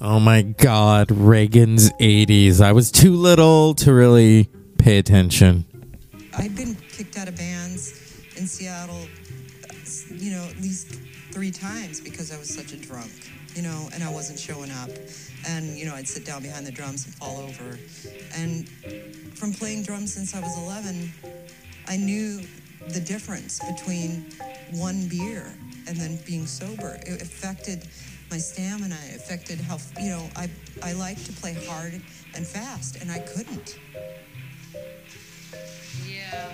Oh 0.00 0.20
my 0.20 0.42
God, 0.42 1.10
Reagan's 1.10 1.90
80s. 1.94 2.60
I 2.60 2.70
was 2.70 2.92
too 2.92 3.14
little 3.14 3.74
to 3.76 3.92
really 3.92 4.48
pay 4.78 4.98
attention. 4.98 5.64
I've 6.36 6.54
been 6.54 6.76
kicked 6.76 7.18
out 7.18 7.26
of 7.26 7.36
bands 7.36 8.22
in 8.36 8.46
Seattle, 8.46 9.08
uh, 9.68 9.74
you 10.12 10.30
know, 10.30 10.44
at 10.44 10.56
least 10.58 10.94
three 11.32 11.50
times 11.50 12.00
because 12.00 12.32
I 12.32 12.38
was 12.38 12.48
such 12.48 12.72
a 12.72 12.76
drunk, 12.76 13.10
you 13.56 13.62
know, 13.62 13.88
and 13.92 14.04
I 14.04 14.12
wasn't 14.12 14.38
showing 14.38 14.70
up. 14.70 14.90
And, 15.48 15.76
you 15.76 15.84
know, 15.84 15.96
I'd 15.96 16.06
sit 16.06 16.24
down 16.24 16.42
behind 16.42 16.64
the 16.64 16.70
drums 16.70 17.04
and 17.04 17.14
fall 17.16 17.38
over. 17.38 17.76
And 18.36 18.68
from 19.36 19.52
playing 19.52 19.82
drums 19.82 20.14
since 20.14 20.32
I 20.32 20.38
was 20.38 20.56
11, 20.58 21.12
I 21.88 21.96
knew 21.96 22.42
the 22.90 23.00
difference 23.00 23.58
between 23.68 24.30
one 24.74 25.08
beer 25.08 25.52
and 25.88 25.96
then 25.96 26.20
being 26.24 26.46
sober. 26.46 27.00
It 27.04 27.20
affected 27.20 27.88
my 28.30 28.38
stamina. 28.38 28.96
It 29.08 29.16
affected 29.16 29.60
how, 29.60 29.78
you 30.00 30.10
know, 30.10 30.28
I, 30.36 30.48
I 30.82 30.92
like 30.92 31.22
to 31.24 31.32
play 31.32 31.54
hard 31.66 32.00
and 32.34 32.46
fast, 32.46 32.96
and 33.00 33.10
I 33.10 33.18
couldn't. 33.18 33.78
Yeah. 36.06 36.52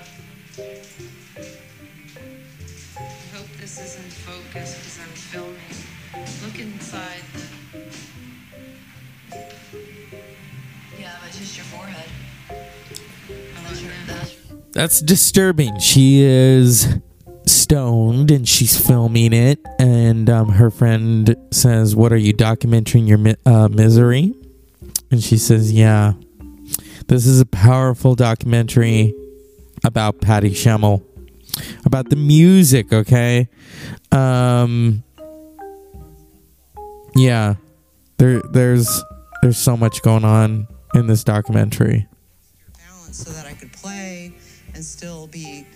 I 2.96 3.36
hope 3.36 3.48
this 3.60 3.80
isn't 3.80 4.12
focused 4.12 4.78
because 4.78 4.98
I'm 5.00 5.14
filming. 5.14 5.58
Look 6.44 6.58
inside. 6.60 7.24
Yeah, 10.98 11.16
but 11.22 11.32
just 11.32 11.56
your 11.56 11.66
forehead. 11.66 12.08
That's 13.66 13.82
your, 13.82 13.92
that's 14.06 14.36
That's 14.72 15.00
disturbing. 15.00 15.78
She 15.80 16.20
is 16.22 16.86
stoned 17.64 18.30
and 18.30 18.46
she's 18.46 18.78
filming 18.78 19.32
it, 19.32 19.58
and 19.78 20.28
um, 20.28 20.50
her 20.50 20.70
friend 20.70 21.34
says, 21.50 21.96
"What 21.96 22.12
are 22.12 22.18
you 22.18 22.34
documenting 22.34 23.08
your 23.08 23.16
mi- 23.16 23.36
uh, 23.46 23.68
misery?" 23.68 24.34
And 25.10 25.22
she 25.22 25.38
says, 25.38 25.72
"Yeah, 25.72 26.12
this 27.08 27.26
is 27.26 27.40
a 27.40 27.46
powerful 27.46 28.14
documentary 28.14 29.14
about 29.82 30.20
Patty 30.20 30.50
Schemel, 30.50 31.02
about 31.86 32.10
the 32.10 32.16
music. 32.16 32.92
Okay, 32.92 33.48
um, 34.12 35.02
yeah, 37.16 37.54
there, 38.18 38.42
there's, 38.52 39.02
there's 39.40 39.58
so 39.58 39.74
much 39.74 40.02
going 40.02 40.24
on 40.24 40.68
in 40.94 41.06
this 41.06 41.24
documentary." 41.24 42.06
balance 42.76 43.24
so 43.24 43.30
that 43.30 43.46
I 43.46 43.54
could 43.54 43.72
play 43.72 44.34
and 44.74 44.84
still 44.84 45.28
be 45.28 45.66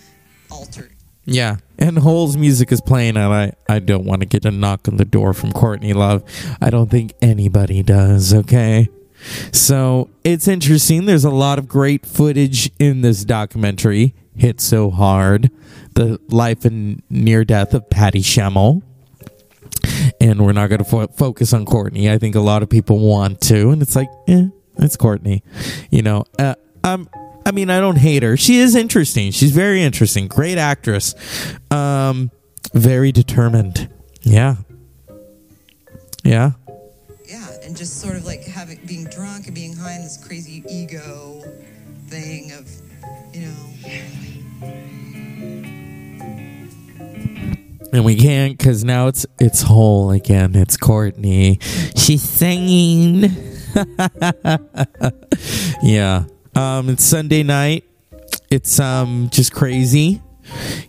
altered. 0.50 0.98
Yeah, 1.30 1.56
and 1.78 1.99
Hole's 1.99 2.38
music 2.38 2.73
is 2.73 2.80
playing, 2.80 3.18
and 3.18 3.32
I, 3.32 3.52
I 3.68 3.80
don't 3.80 4.04
want 4.04 4.20
to 4.20 4.26
get 4.26 4.47
a 4.47 4.50
knock 4.50 4.88
on 4.88 4.97
the 4.97 5.04
door 5.04 5.35
from 5.35 5.52
Courtney 5.52 5.92
Love. 5.92 6.25
I 6.61 6.70
don't 6.70 6.90
think 6.90 7.12
anybody 7.20 7.82
does, 7.82 8.32
okay? 8.32 8.88
So 9.52 10.08
it's 10.25 10.49
interesting. 10.49 11.04
There's 11.04 11.25
a 11.26 11.30
lot 11.30 11.58
of 11.58 11.68
great 11.68 12.06
footage 12.06 12.70
in 12.78 13.02
this 13.02 13.25
documentary, 13.25 14.14
Hit 14.37 14.61
So 14.61 14.90
Hard 14.90 15.50
The 15.94 16.18
Life 16.28 16.64
and 16.64 17.02
Near 17.11 17.44
Death 17.44 17.75
of 17.75 17.90
Patty 17.90 18.23
Schemel. 18.23 18.82
And 20.20 20.44
we're 20.47 20.52
not 20.52 20.68
going 20.68 20.78
to 20.78 20.85
fo- 20.85 21.08
focus 21.08 21.52
on 21.52 21.66
Courtney. 21.66 22.11
I 22.11 22.16
think 22.18 22.37
a 22.37 22.40
lot 22.40 22.62
of 22.62 22.70
people 22.70 22.99
want 23.00 23.40
to, 23.42 23.70
and 23.70 23.82
it's 23.82 23.94
like, 23.94 24.08
eh, 24.28 24.47
it's 24.78 24.97
Courtney. 24.97 25.42
You 25.90 26.02
know, 26.02 26.25
uh, 26.38 26.54
um, 26.85 27.08
I 27.49 27.50
mean, 27.50 27.71
I 27.71 27.81
don't 27.81 27.97
hate 27.97 28.23
her. 28.25 28.37
She 28.37 28.59
is 28.59 28.75
interesting. 28.75 29.31
She's 29.31 29.52
very 29.52 29.83
interesting. 29.83 30.28
Great 30.28 30.59
actress. 30.59 31.14
Um, 31.71 32.31
very 32.75 33.11
determined. 33.11 33.88
Yeah. 34.21 34.57
Yeah. 36.23 36.50
Yeah, 37.26 37.49
and 37.62 37.75
just 37.75 38.02
sort 38.02 38.17
of 38.17 38.26
like 38.26 38.45
having 38.45 38.78
being 38.85 39.05
drunk 39.05 39.47
and 39.47 39.55
being 39.55 39.75
high 39.75 39.95
in 39.95 40.02
this 40.02 40.23
crazy 40.23 40.62
ego 40.69 41.43
thing 42.09 42.52
of, 42.52 42.71
you 43.33 43.47
know. 43.47 43.55
And 47.95 48.05
we 48.05 48.14
can't 48.14 48.59
because 48.59 48.85
now 48.85 49.07
it's 49.07 49.25
it's 49.40 49.62
Hole 49.62 50.11
again. 50.11 50.55
It's 50.55 50.76
Courtney. 50.76 51.61
She's 51.97 52.21
singing. 52.21 53.23
yeah. 55.83 56.25
Um, 56.58 56.88
it's 56.88 57.04
Sunday 57.04 57.44
night. 57.44 57.84
It's 58.50 58.80
um 58.80 59.28
just 59.30 59.54
crazy. 59.54 60.20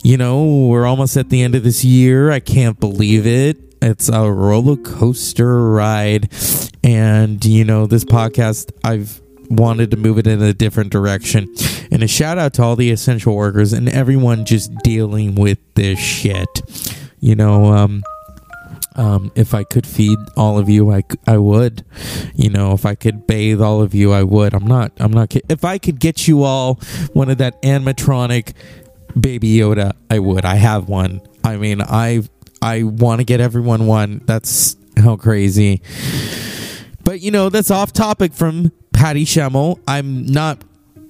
You 0.04 0.18
know, 0.18 0.66
we're 0.68 0.88
almost 0.88 1.16
at 1.16 1.30
the 1.30 1.44
end 1.44 1.54
of 1.54 1.64
this 1.64 1.86
year. 1.86 2.32
I 2.32 2.40
can't 2.40 2.80
believe 2.80 3.28
it. 3.28 3.58
It's 3.80 4.10
a 4.10 4.32
roller 4.32 4.78
coaster 4.78 5.70
ride. 5.70 6.34
And, 6.84 7.46
you 7.46 7.66
know, 7.66 7.86
this 7.86 8.04
podcast, 8.04 8.72
I've 8.84 9.22
wanted 9.52 9.92
to 9.92 9.98
move 9.98 10.18
it 10.18 10.26
in 10.26 10.42
a 10.42 10.56
different 10.56 10.92
direction. 10.92 11.54
And 11.92 12.02
a 12.02 12.08
shout 12.08 12.40
out 12.40 12.56
to 12.56 12.64
all 12.64 12.76
the 12.76 12.90
essential 12.90 13.36
workers 13.36 13.72
and 13.72 13.90
everyone 13.90 14.46
just 14.46 14.76
dealing 14.84 15.36
with 15.36 15.60
this 15.76 16.00
shit. 16.00 16.62
You 17.20 17.36
know, 17.36 17.66
um, 17.66 18.02
um, 18.96 19.32
if 19.36 19.54
I 19.54 19.64
could 19.64 19.86
feed 19.86 20.18
all 20.36 20.58
of 20.58 20.70
you, 20.70 20.92
I, 20.92 21.04
I 21.28 21.38
would. 21.38 21.86
You 22.36 22.50
know, 22.50 22.74
if 22.74 22.86
I 22.86 22.96
could 22.96 23.28
bathe 23.28 23.62
all 23.62 23.82
of 23.82 23.94
you, 23.94 24.12
I 24.12 24.24
would. 24.24 24.54
I'm 24.54 24.66
not. 24.68 24.92
I'm 25.00 25.12
not. 25.12 25.36
If 25.50 25.64
I 25.64 25.78
could 25.78 26.00
get 26.00 26.28
you 26.28 26.44
all 26.44 26.76
one 27.14 27.30
of 27.30 27.38
that 27.38 27.62
animatronic 27.62 28.54
baby 29.20 29.58
Yoda, 29.58 29.94
I 30.10 30.20
would. 30.20 30.46
I 30.46 30.56
have 30.56 30.90
one. 30.90 31.22
I 31.44 31.58
mean, 31.58 31.82
I 31.82 32.24
I 32.62 32.84
want 32.84 33.20
to 33.20 33.26
get 33.26 33.40
everyone 33.40 33.88
one. 33.88 34.22
That's 34.26 34.76
how 34.98 35.16
crazy. 35.16 35.82
But 37.04 37.22
you 37.22 37.32
know, 37.32 37.50
that's 37.50 37.72
off 37.72 37.94
topic 37.94 38.34
from 38.34 38.72
Patty 38.94 39.26
Schemel. 39.26 39.80
I'm 39.88 40.26
not 40.26 40.64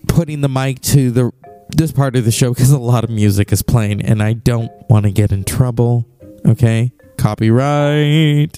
putting 0.07 0.41
the 0.41 0.49
mic 0.49 0.81
to 0.81 1.11
the 1.11 1.31
this 1.69 1.91
part 1.91 2.15
of 2.15 2.25
the 2.25 2.31
show 2.31 2.53
because 2.53 2.71
a 2.71 2.79
lot 2.79 3.03
of 3.03 3.09
music 3.09 3.51
is 3.51 3.61
playing, 3.61 4.01
and 4.01 4.21
I 4.21 4.33
don't 4.33 4.71
want 4.89 5.05
to 5.05 5.11
get 5.11 5.31
in 5.31 5.43
trouble. 5.43 6.07
Okay, 6.45 6.91
copyright. 7.19 8.57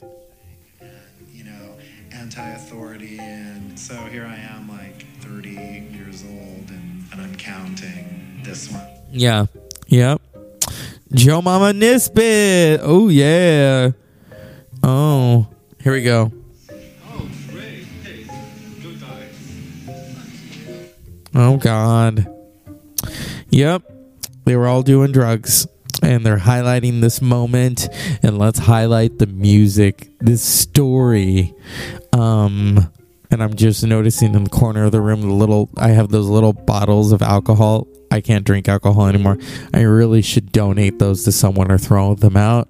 You 1.33 1.43
know, 1.45 1.75
anti-authority 2.11 3.17
and 3.19 3.77
so 3.79 3.95
here 4.05 4.25
i 4.25 4.35
am 4.35 4.69
like 4.69 5.05
30 5.21 5.49
years 5.49 6.23
old 6.23 6.69
and, 6.69 7.03
and 7.11 7.21
i'm 7.21 7.35
counting 7.37 8.39
this 8.43 8.71
one 8.71 8.85
Yeah. 9.11 9.47
Yep. 9.87 10.21
Joe 11.13 11.41
Mama 11.41 11.73
Nitzberg. 11.73 12.79
Oh 12.81 13.09
yeah. 13.09 13.91
Oh, 14.83 15.47
here 15.83 15.91
we 15.93 16.03
go. 16.03 16.31
Oh 17.11 17.29
great, 17.49 17.83
hey 18.03 18.25
goodbye. 18.81 19.27
Oh 21.35 21.57
God. 21.57 22.27
Yep. 23.49 23.83
They 24.45 24.55
were 24.55 24.67
all 24.67 24.83
doing 24.83 25.11
drugs 25.11 25.67
and 26.01 26.25
they're 26.25 26.37
highlighting 26.37 27.01
this 27.01 27.21
moment 27.21 27.87
and 28.23 28.37
let's 28.37 28.59
highlight 28.59 29.19
the 29.19 29.27
music, 29.27 30.09
this 30.19 30.41
story. 30.41 31.53
Um 32.13 32.91
and 33.29 33.41
I'm 33.41 33.55
just 33.55 33.85
noticing 33.85 34.35
in 34.35 34.43
the 34.43 34.49
corner 34.49 34.83
of 34.83 34.91
the 34.91 35.01
room 35.01 35.21
the 35.21 35.27
little 35.27 35.69
I 35.77 35.89
have 35.89 36.09
those 36.09 36.27
little 36.27 36.53
bottles 36.53 37.11
of 37.11 37.21
alcohol. 37.21 37.87
I 38.11 38.19
can't 38.19 38.45
drink 38.45 38.67
alcohol 38.67 39.07
anymore. 39.07 39.37
I 39.73 39.81
really 39.81 40.21
should 40.21 40.51
donate 40.51 40.99
those 40.99 41.23
to 41.23 41.31
someone 41.31 41.71
or 41.71 41.77
throw 41.77 42.13
them 42.15 42.35
out. 42.35 42.67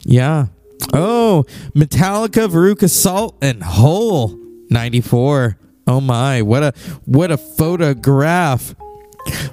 Yeah. 0.00 0.46
Oh, 0.92 1.44
Metallica, 1.76 2.48
Veruca 2.48 2.90
Salt, 2.90 3.36
and 3.40 3.62
Hole 3.62 4.36
94. 4.70 5.56
Oh 5.86 6.00
my, 6.00 6.42
what 6.42 6.62
a 6.62 6.72
what 7.04 7.30
a 7.30 7.36
photograph. 7.36 8.74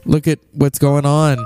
Look 0.06 0.28
at 0.28 0.40
what's 0.54 0.80
going 0.80 1.06
on. 1.06 1.38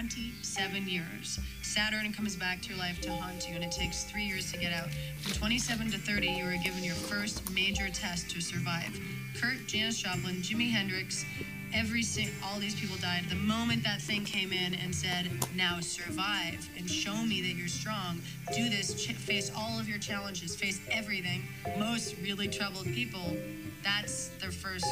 27 0.00 0.88
years, 0.88 1.38
Saturn 1.60 2.10
comes 2.10 2.34
back 2.34 2.62
to 2.62 2.70
your 2.70 2.78
life 2.78 3.02
to 3.02 3.12
haunt 3.12 3.46
you, 3.46 3.54
and 3.54 3.62
it 3.62 3.70
takes 3.70 4.04
three 4.04 4.24
years 4.24 4.50
to 4.50 4.58
get 4.58 4.72
out. 4.72 4.88
From 5.20 5.32
27 5.32 5.90
to 5.90 5.98
30, 5.98 6.26
you 6.26 6.44
are 6.46 6.56
given 6.64 6.82
your 6.82 6.94
first 6.94 7.50
major 7.52 7.90
test 7.90 8.30
to 8.30 8.40
survive. 8.40 8.98
Kurt, 9.38 9.66
Janis 9.66 9.98
Joplin, 9.98 10.36
Jimi 10.36 10.70
Hendrix, 10.70 11.26
every 11.74 12.02
sing- 12.02 12.30
all 12.42 12.58
these 12.58 12.74
people 12.74 12.96
died. 12.96 13.28
The 13.28 13.34
moment 13.34 13.84
that 13.84 14.00
thing 14.00 14.24
came 14.24 14.54
in 14.54 14.72
and 14.72 14.94
said, 14.94 15.30
"Now 15.54 15.80
survive 15.80 16.66
and 16.78 16.90
show 16.90 17.22
me 17.22 17.42
that 17.42 17.54
you're 17.54 17.68
strong. 17.68 18.22
Do 18.56 18.70
this. 18.70 18.94
Ch- 18.94 19.12
face 19.12 19.50
all 19.54 19.78
of 19.78 19.86
your 19.86 19.98
challenges. 19.98 20.56
Face 20.56 20.80
everything." 20.90 21.46
Most 21.78 22.14
really 22.22 22.48
troubled 22.48 22.86
people, 22.86 23.36
that's 23.82 24.28
their 24.40 24.50
first 24.50 24.86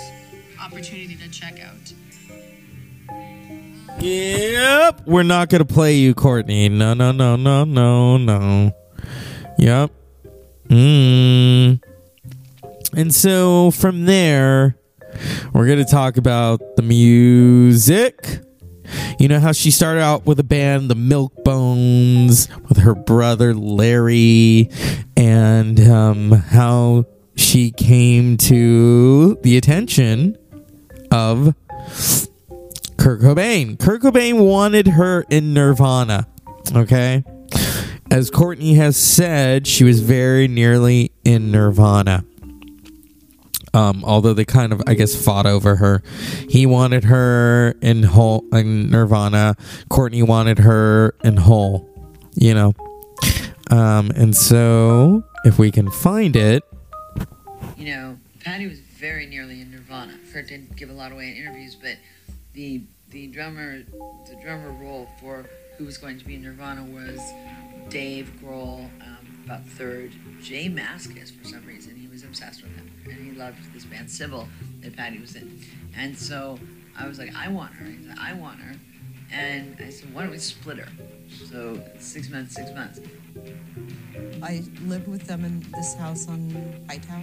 opportunity 0.61 1.17
to 1.17 1.29
check 1.31 1.61
out. 1.61 1.95
Yep. 4.00 5.02
We're 5.07 5.23
not 5.23 5.49
going 5.49 5.67
to 5.67 5.73
play 5.73 5.97
you, 5.97 6.14
Courtney. 6.14 6.69
No, 6.69 6.95
no, 6.95 7.12
no, 7.12 7.37
no, 7.37 7.64
no, 7.64 8.17
no. 8.17 8.73
Yep. 9.59 9.90
Mm. 10.69 11.83
And 12.97 13.14
so 13.14 13.71
from 13.71 14.05
there, 14.05 14.76
we're 15.52 15.67
going 15.67 15.78
to 15.78 15.85
talk 15.85 16.17
about 16.17 16.76
the 16.76 16.83
music. 16.83 18.40
You 19.19 19.28
know 19.28 19.40
how 19.40 19.52
she 19.52 19.71
started 19.71 20.00
out 20.00 20.26
with 20.26 20.38
a 20.40 20.45
band, 20.45 20.90
the 20.90 20.95
Milk 20.95 21.45
Bones, 21.45 22.49
with 22.69 22.78
her 22.78 22.95
brother 22.95 23.52
Larry, 23.55 24.71
and 25.17 25.78
um, 25.81 26.31
how 26.31 27.05
she 27.37 27.71
came 27.71 28.37
to 28.38 29.35
the 29.43 29.57
attention 29.57 30.38
of 31.11 31.55
Kurt 32.99 33.21
Cobain. 33.21 33.78
Kurt 33.78 34.02
Cobain 34.02 34.45
wanted 34.45 34.88
her 34.88 35.25
in 35.31 35.55
Nirvana. 35.55 36.26
Okay. 36.75 37.25
As 38.11 38.31
Courtney 38.31 38.75
has 38.75 38.97
said, 38.97 39.67
she 39.67 39.85
was 39.85 40.00
very 40.00 40.49
nearly 40.49 41.12
in 41.25 41.50
Nirvana. 41.50 42.25
Um, 43.75 44.02
although 44.05 44.35
they 44.35 44.45
kind 44.45 44.73
of, 44.73 44.83
I 44.87 44.95
guess, 44.95 45.14
fought 45.14 45.47
over 45.47 45.76
her. 45.76 46.02
He 46.49 46.67
wanted 46.67 47.05
her 47.05 47.75
in 47.83 48.02
Hole 48.02 48.45
in 48.52 48.90
Nirvana. 48.90 49.57
Courtney 49.88 50.23
wanted 50.23 50.59
her 50.59 51.14
in 51.23 51.37
Hole. 51.37 51.88
You 52.35 52.55
know. 52.55 52.75
Um, 53.71 54.11
and 54.17 54.35
so, 54.35 55.23
if 55.45 55.59
we 55.59 55.71
can 55.71 55.90
find 55.90 56.35
it, 56.35 56.64
you 57.76 57.95
know, 57.95 58.17
Patty 58.43 58.67
was 58.67 58.81
very 58.81 59.26
nearly 59.26 59.61
in 59.61 59.71
Nirvana. 59.71 60.19
Kurt 60.33 60.49
didn't 60.49 60.75
give 60.76 60.88
a 60.88 60.95
lot 60.95 61.12
away 61.12 61.28
in 61.28 61.37
interviews, 61.37 61.75
but 61.75 61.97
the 62.59 62.83
the 63.11 63.29
drummer 63.29 63.85
the 64.27 64.35
drummer 64.43 64.73
role 64.73 65.09
for 65.21 65.47
who 65.77 65.85
was 65.85 65.97
going 65.97 66.19
to 66.19 66.25
be 66.25 66.37
Nirvana 66.37 66.85
was 66.85 67.21
Dave 67.88 68.33
Grohl, 68.43 68.91
um, 69.00 69.43
about 69.45 69.65
third. 69.65 70.11
Jay 70.43 70.69
Mascis, 70.69 71.31
for 71.31 71.45
some 71.45 71.65
reason, 71.65 71.95
he 71.95 72.09
was 72.09 72.25
obsessed 72.25 72.62
with 72.62 72.75
him, 72.75 72.91
and 73.05 73.15
he 73.15 73.31
loved 73.31 73.73
this 73.73 73.85
band 73.85 74.11
Sybil 74.11 74.49
that 74.81 74.97
Patty 74.97 75.21
was 75.21 75.37
in. 75.37 75.61
And 75.97 76.19
so 76.19 76.59
I 76.99 77.07
was 77.07 77.21
like, 77.21 77.33
I 77.35 77.49
want 77.49 77.73
her. 77.75 77.85
He 77.87 78.03
said, 78.05 78.17
I 78.21 78.33
want 78.33 78.59
her. 78.59 78.75
And 79.31 79.77
I 79.79 79.91
said, 79.91 80.12
why 80.12 80.23
don't 80.23 80.33
we 80.33 80.38
split 80.38 80.79
her? 80.79 80.88
So 81.29 81.81
six 82.01 82.29
months, 82.29 82.57
six 82.57 82.73
months. 82.73 83.01
I 84.42 84.64
lived 84.83 85.07
with 85.07 85.29
them 85.29 85.44
in 85.44 85.64
this 85.73 85.94
house 85.94 86.27
on 86.29 86.51
Hightower. 86.88 87.23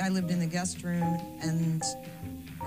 I 0.00 0.10
lived 0.10 0.30
in 0.30 0.38
the 0.38 0.46
guest 0.46 0.82
room, 0.84 1.18
and 1.40 1.82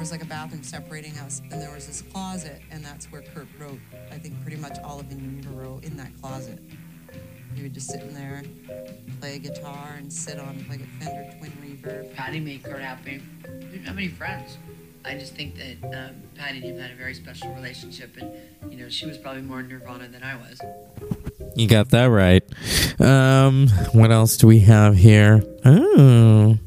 was 0.01 0.11
like 0.11 0.23
a 0.23 0.25
bathroom 0.25 0.63
separating 0.63 1.15
us, 1.19 1.43
and 1.51 1.61
there 1.61 1.71
was 1.71 1.85
this 1.85 2.01
closet, 2.01 2.59
and 2.71 2.83
that's 2.83 3.11
where 3.11 3.21
Kurt 3.21 3.47
wrote, 3.59 3.77
I 4.11 4.17
think, 4.17 4.41
pretty 4.41 4.57
much 4.57 4.79
all 4.83 4.99
of 4.99 5.11
In 5.11 5.37
Utero 5.37 5.79
in 5.83 5.95
that 5.97 6.09
closet. 6.19 6.57
He 7.53 7.61
would 7.61 7.75
just 7.75 7.87
sit 7.87 8.01
in 8.01 8.15
there, 8.15 8.41
play 9.19 9.35
a 9.35 9.37
guitar, 9.37 9.93
and 9.97 10.11
sit 10.11 10.39
on 10.39 10.65
like 10.67 10.79
a 10.79 11.03
Fender 11.03 11.31
Twin 11.37 11.51
Reverb. 11.61 12.15
Patty 12.15 12.39
made 12.39 12.63
Kurt 12.63 12.81
happy. 12.81 13.21
We 13.45 13.59
didn't 13.59 13.85
have 13.85 13.97
any 13.97 14.07
friends. 14.07 14.57
I 15.05 15.19
just 15.19 15.35
think 15.35 15.55
that 15.57 16.09
um, 16.09 16.15
Patty 16.35 16.57
and 16.57 16.65
him 16.65 16.79
had 16.79 16.89
a 16.89 16.95
very 16.95 17.13
special 17.13 17.53
relationship, 17.53 18.17
and 18.17 18.73
you 18.73 18.79
know, 18.79 18.89
she 18.89 19.05
was 19.05 19.19
probably 19.19 19.43
more 19.43 19.61
Nirvana 19.61 20.07
than 20.07 20.23
I 20.23 20.35
was. 20.35 20.59
you 21.55 21.67
got 21.67 21.89
that 21.89 22.05
right. 22.05 22.41
Um, 22.99 23.67
what 23.91 24.09
else 24.09 24.35
do 24.37 24.47
we 24.47 24.61
have 24.61 24.95
here? 24.95 25.43
Oh. 25.63 26.57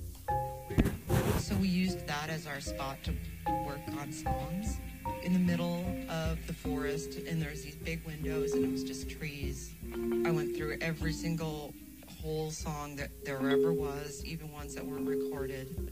Every 10.85 11.15
single 11.15 11.73
Hole 12.21 12.51
song 12.51 12.95
that 12.97 13.09
there 13.25 13.39
ever 13.39 13.73
was, 13.73 14.23
even 14.27 14.53
ones 14.53 14.75
that 14.75 14.85
weren't 14.85 15.09
recorded. 15.09 15.91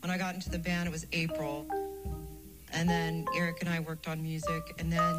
When 0.00 0.10
I 0.10 0.18
got 0.18 0.34
into 0.34 0.50
the 0.50 0.58
band, 0.58 0.88
it 0.88 0.90
was 0.90 1.06
April, 1.12 1.64
and 2.72 2.88
then 2.88 3.24
Eric 3.36 3.58
and 3.60 3.68
I 3.68 3.78
worked 3.78 4.08
on 4.08 4.20
music, 4.20 4.74
and 4.80 4.92
then 4.92 5.14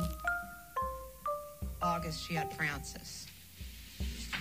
August 1.81 2.27
she 2.27 2.33
had 2.33 2.53
Frances. 2.53 3.27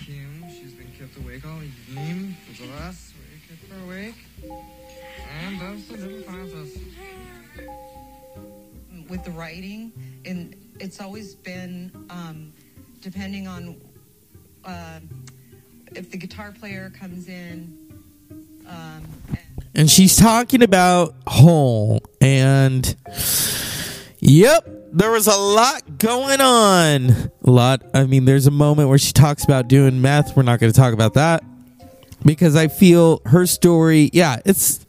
Kim, 0.05 0.43
she's 0.49 0.73
been 0.73 0.91
kept 0.99 1.15
awake 1.15 1.45
all 1.45 1.63
evening. 1.63 2.35
For 2.51 2.63
the 2.63 2.73
last 2.73 3.13
week, 3.15 3.57
kept 3.57 3.71
her 3.71 3.85
awake. 3.85 4.15
And 5.45 5.61
that's 5.61 5.87
the 5.87 5.95
little 5.95 6.23
Frances. 6.23 6.77
with 9.09 9.23
the 9.23 9.31
writing, 9.31 9.93
and 10.25 10.53
it's 10.81 10.99
always 10.99 11.35
been 11.35 11.89
um, 12.09 12.51
depending 13.01 13.47
on 13.47 13.75
uh, 14.63 14.99
if 15.95 16.11
the 16.11 16.17
guitar 16.17 16.51
player 16.51 16.91
comes 16.97 17.27
in. 17.27 17.77
Um, 18.67 19.03
And 19.75 19.91
she's 19.91 20.15
talking 20.15 20.63
about 20.63 21.15
Hole. 21.27 22.01
And 22.21 22.95
yep, 24.19 24.67
there 24.91 25.11
was 25.11 25.27
a 25.27 25.35
lot 25.35 25.97
going 25.99 26.41
on. 26.41 27.09
A 27.43 27.51
lot. 27.51 27.83
I 27.93 28.05
mean, 28.05 28.25
there's 28.25 28.47
a 28.47 28.51
moment 28.51 28.89
where 28.89 28.97
she 28.97 29.11
talks 29.11 29.43
about 29.43 29.67
doing 29.67 30.01
meth. 30.01 30.35
We're 30.35 30.43
not 30.43 30.59
going 30.59 30.71
to 30.71 30.77
talk 30.77 30.93
about 30.93 31.13
that 31.15 31.43
because 32.25 32.55
I 32.55 32.67
feel 32.69 33.21
her 33.25 33.45
story, 33.45 34.09
yeah, 34.13 34.39
it's 34.45 34.84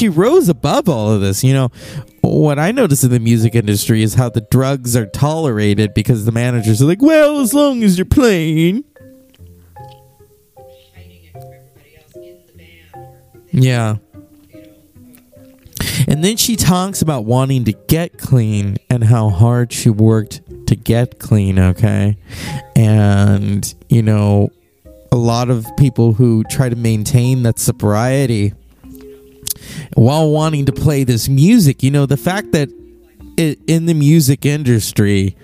she 0.00 0.08
rose 0.08 0.48
above 0.48 0.88
all 0.88 1.12
of 1.12 1.20
this. 1.20 1.44
You 1.44 1.52
know, 1.52 1.70
what 2.22 2.58
I 2.58 2.72
notice 2.72 3.04
in 3.04 3.10
the 3.10 3.20
music 3.20 3.54
industry 3.54 4.02
is 4.02 4.14
how 4.14 4.30
the 4.30 4.40
drugs 4.40 4.96
are 4.96 5.06
tolerated 5.06 5.94
because 5.94 6.24
the 6.24 6.32
managers 6.32 6.80
are 6.82 6.86
like, 6.86 7.02
well, 7.02 7.40
as 7.40 7.54
long 7.54 7.82
as 7.82 7.98
you're 7.98 8.06
playing. 8.06 8.84
Yeah. 13.52 13.96
And 16.08 16.24
then 16.24 16.36
she 16.36 16.56
talks 16.56 17.02
about 17.02 17.24
wanting 17.24 17.64
to 17.64 17.72
get 17.72 18.16
clean 18.18 18.78
and 18.88 19.04
how 19.04 19.28
hard 19.28 19.72
she 19.72 19.90
worked 19.90 20.40
to 20.66 20.76
get 20.76 21.18
clean, 21.18 21.58
okay? 21.58 22.16
And, 22.74 23.74
you 23.88 24.02
know, 24.02 24.50
a 25.12 25.16
lot 25.16 25.50
of 25.50 25.66
people 25.76 26.14
who 26.14 26.44
try 26.44 26.68
to 26.68 26.76
maintain 26.76 27.42
that 27.42 27.58
sobriety 27.58 28.54
while 29.94 30.30
wanting 30.30 30.66
to 30.66 30.72
play 30.72 31.04
this 31.04 31.28
music, 31.28 31.82
you 31.82 31.90
know, 31.90 32.06
the 32.06 32.16
fact 32.16 32.52
that 32.52 32.68
it, 33.36 33.58
in 33.66 33.86
the 33.86 33.94
music 33.94 34.44
industry, 34.44 35.36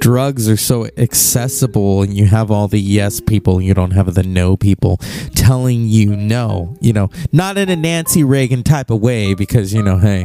drugs 0.00 0.48
are 0.48 0.56
so 0.56 0.86
accessible 0.96 2.02
and 2.02 2.16
you 2.16 2.24
have 2.24 2.50
all 2.50 2.68
the 2.68 2.80
yes 2.80 3.20
people 3.20 3.60
you 3.60 3.74
don't 3.74 3.90
have 3.90 4.14
the 4.14 4.22
no 4.22 4.56
people 4.56 4.96
telling 5.34 5.88
you 5.88 6.16
no 6.16 6.74
you 6.80 6.90
know 6.90 7.10
not 7.32 7.58
in 7.58 7.68
a 7.68 7.76
nancy 7.76 8.24
reagan 8.24 8.62
type 8.62 8.88
of 8.88 8.98
way 8.98 9.34
because 9.34 9.74
you 9.74 9.82
know 9.82 9.98
hey 9.98 10.24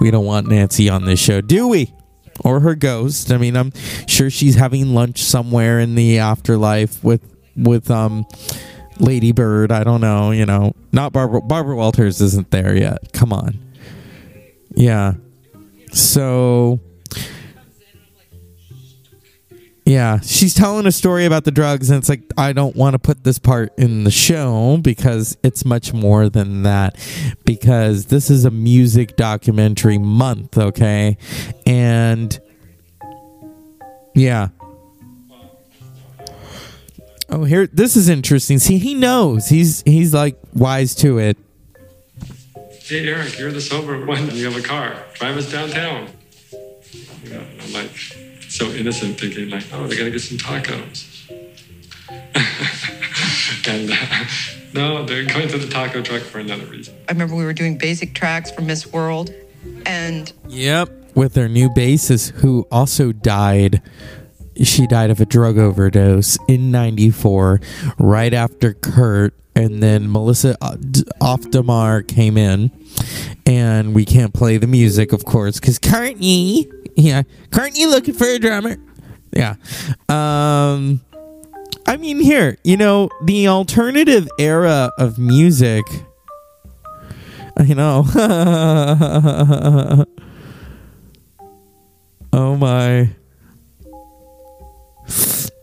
we 0.00 0.10
don't 0.10 0.24
want 0.24 0.48
nancy 0.48 0.88
on 0.88 1.04
this 1.04 1.20
show 1.20 1.40
do 1.40 1.68
we? 1.68 1.92
Or 2.44 2.60
her 2.60 2.74
ghost. 2.74 3.30
I 3.30 3.36
mean 3.36 3.56
i'm 3.56 3.72
sure 4.08 4.28
she's 4.28 4.56
having 4.56 4.92
lunch 4.94 5.22
somewhere 5.22 5.78
in 5.78 5.94
the 5.94 6.18
afterlife 6.18 7.04
with 7.04 7.22
with 7.56 7.90
um 7.90 8.26
lady 9.02 9.32
bird 9.32 9.70
i 9.70 9.84
don't 9.84 10.00
know 10.00 10.30
you 10.30 10.46
know 10.46 10.74
not 10.92 11.12
barbara 11.12 11.42
barbara 11.42 11.76
walters 11.76 12.20
isn't 12.20 12.50
there 12.50 12.74
yet 12.74 13.12
come 13.12 13.32
on 13.32 13.58
yeah 14.74 15.12
so 15.92 16.80
yeah, 19.84 20.20
she's 20.20 20.54
telling 20.54 20.86
a 20.86 20.92
story 20.92 21.24
about 21.24 21.44
the 21.44 21.50
drugs, 21.50 21.90
and 21.90 21.98
it's 21.98 22.08
like, 22.08 22.22
I 22.38 22.52
don't 22.52 22.76
want 22.76 22.94
to 22.94 22.98
put 22.98 23.24
this 23.24 23.38
part 23.38 23.76
in 23.76 24.04
the 24.04 24.12
show 24.12 24.78
because 24.80 25.36
it's 25.42 25.64
much 25.64 25.92
more 25.92 26.28
than 26.28 26.62
that. 26.62 26.96
Because 27.44 28.06
this 28.06 28.30
is 28.30 28.44
a 28.44 28.50
music 28.50 29.16
documentary 29.16 29.98
month, 29.98 30.56
okay? 30.56 31.18
And 31.66 32.38
yeah. 34.14 34.48
Oh, 37.32 37.44
here, 37.44 37.66
this 37.66 37.96
is 37.96 38.10
interesting. 38.10 38.58
See, 38.58 38.76
he 38.76 38.92
knows. 38.92 39.48
He's 39.48 39.82
he's 39.86 40.12
like 40.12 40.36
wise 40.52 40.94
to 40.96 41.16
it. 41.16 41.38
Hey, 42.82 43.08
Eric, 43.08 43.38
you're 43.38 43.50
the 43.50 43.60
sober 43.60 44.04
one 44.04 44.18
and 44.18 44.32
you 44.32 44.44
have 44.50 44.62
a 44.62 44.66
car. 44.66 45.02
Drive 45.14 45.38
us 45.38 45.50
downtown. 45.50 46.08
You 47.24 47.30
know, 47.30 47.42
I'm 47.62 47.72
like 47.72 47.90
so 48.48 48.66
innocent, 48.72 49.18
thinking 49.18 49.48
like, 49.48 49.64
oh, 49.72 49.86
they're 49.86 49.96
gonna 49.96 50.10
get 50.10 50.20
some 50.20 50.36
tacos. 50.36 51.08
and 53.66 53.90
uh, 53.90 54.24
no, 54.74 55.06
they're 55.06 55.24
going 55.24 55.48
to 55.48 55.56
the 55.56 55.68
taco 55.68 56.02
truck 56.02 56.20
for 56.20 56.38
another 56.38 56.66
reason. 56.66 56.94
I 57.08 57.12
remember 57.12 57.34
we 57.34 57.44
were 57.44 57.54
doing 57.54 57.78
basic 57.78 58.14
tracks 58.14 58.50
for 58.50 58.60
Miss 58.60 58.92
World, 58.92 59.32
and 59.86 60.30
Yep. 60.48 60.98
With 61.14 61.32
their 61.32 61.48
new 61.48 61.70
bassist, 61.70 62.30
who 62.30 62.66
also 62.70 63.12
died. 63.12 63.80
She 64.62 64.86
died 64.86 65.10
of 65.10 65.20
a 65.20 65.26
drug 65.26 65.58
overdose 65.58 66.38
in 66.48 66.70
94, 66.70 67.60
right 67.98 68.34
after 68.34 68.74
Kurt. 68.74 69.34
And 69.54 69.82
then 69.82 70.10
Melissa 70.10 70.56
Auf 71.20 71.50
der 71.50 71.62
Maur 71.62 72.02
came 72.02 72.38
in. 72.38 72.70
And 73.44 73.94
we 73.94 74.04
can't 74.04 74.32
play 74.32 74.56
the 74.56 74.66
music, 74.66 75.12
of 75.12 75.24
course, 75.24 75.60
because 75.60 75.78
Courtney. 75.78 76.70
Yeah. 76.96 77.22
Courtney 77.50 77.86
looking 77.86 78.14
for 78.14 78.26
a 78.26 78.38
drummer. 78.38 78.76
Yeah. 79.32 79.56
Um. 80.08 81.00
I 81.86 81.96
mean, 81.96 82.20
here, 82.20 82.58
you 82.62 82.76
know, 82.76 83.10
the 83.24 83.48
alternative 83.48 84.28
era 84.38 84.92
of 84.98 85.18
music. 85.18 85.84
I 87.58 87.64
know. 87.74 88.04
oh 92.32 92.56
my. 92.56 93.10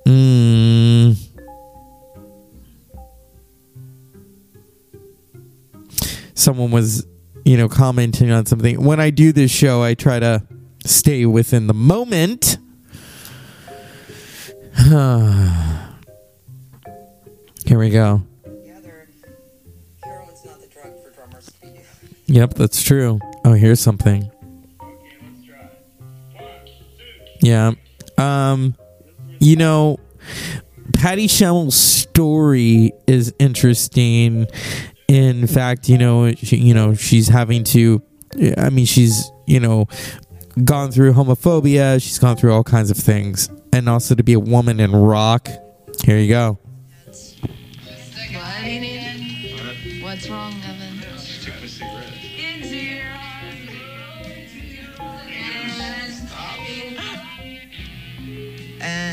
Mm. 0.05 1.15
Someone 6.33 6.71
was, 6.71 7.05
you 7.45 7.57
know, 7.57 7.67
commenting 7.69 8.31
on 8.31 8.45
something. 8.45 8.83
When 8.83 8.99
I 8.99 9.09
do 9.09 9.31
this 9.31 9.51
show, 9.51 9.83
I 9.83 9.93
try 9.93 10.19
to 10.19 10.43
stay 10.85 11.25
within 11.25 11.67
the 11.67 11.73
moment. 11.73 12.57
Here 17.65 17.77
we 17.77 17.89
go. 17.89 18.23
Yep, 22.29 22.53
that's 22.53 22.83
true. 22.83 23.19
Oh, 23.43 23.53
here's 23.53 23.79
something. 23.79 24.29
Yeah. 27.41 27.71
Um, 28.19 28.75
you 29.39 29.55
know, 29.55 29.97
Patty 30.93 31.27
Schemel's 31.27 31.75
story 31.75 32.91
is 33.07 33.33
interesting. 33.39 34.47
In 35.07 35.47
fact, 35.47 35.89
you 35.89 35.97
know, 35.97 36.33
she, 36.33 36.57
you 36.57 36.73
know, 36.73 36.93
she's 36.93 37.27
having 37.27 37.63
to. 37.65 38.01
I 38.57 38.69
mean, 38.69 38.85
she's 38.85 39.31
you 39.49 39.59
know, 39.59 39.87
gone 40.63 40.91
through 40.91 41.13
homophobia. 41.13 42.01
She's 42.01 42.19
gone 42.19 42.37
through 42.37 42.53
all 42.53 42.63
kinds 42.63 42.91
of 42.91 42.97
things, 42.97 43.49
and 43.73 43.89
also 43.89 44.15
to 44.15 44.23
be 44.23 44.33
a 44.33 44.39
woman 44.39 44.79
in 44.79 44.95
rock. 44.95 45.49
Here 46.05 46.17
you 46.17 46.29
go. 46.29 46.59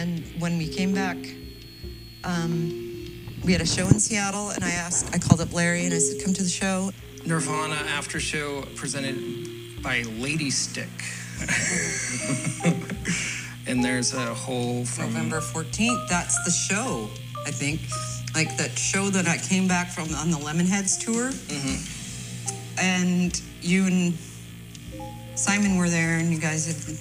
And 0.07 0.23
when 0.41 0.57
we 0.57 0.69
came 0.69 0.95
back, 0.95 1.17
um, 2.23 2.71
we 3.45 3.51
had 3.51 3.61
a 3.61 3.67
show 3.67 3.89
in 3.89 3.99
Seattle, 3.99 4.51
and 4.51 4.63
I 4.63 4.71
asked, 4.71 5.13
I 5.13 5.19
called 5.19 5.41
up 5.41 5.53
Larry, 5.53 5.85
and 5.85 5.93
I 5.93 5.99
said, 5.99 6.23
"Come 6.23 6.33
to 6.33 6.45
the 6.45 6.49
show." 6.49 6.93
Nirvana 7.25 7.75
after 7.75 8.21
show 8.21 8.63
presented 8.77 9.83
by 9.83 10.03
Lady 10.19 10.49
Stick. 10.49 10.89
and 13.67 13.85
there's 13.85 14.15
a 14.15 14.33
Hole 14.33 14.85
from 14.85 15.13
November 15.13 15.41
14th. 15.41 16.09
That's 16.09 16.39
the 16.45 16.53
show, 16.53 17.11
I 17.45 17.51
think. 17.51 17.81
Like 18.33 18.57
that 18.59 18.79
show 18.79 19.11
that 19.11 19.27
I 19.27 19.39
came 19.39 19.67
back 19.67 19.91
from 19.91 20.15
on 20.15 20.31
the 20.31 20.37
Lemonheads 20.37 21.05
tour. 21.05 21.33
And 22.79 23.43
you 23.61 23.87
and 23.87 24.15
Simon 25.35 25.77
were 25.77 25.91
there, 25.91 26.19
and 26.19 26.31
you 26.31 26.39
guys 26.39 26.67
had, 26.69 26.97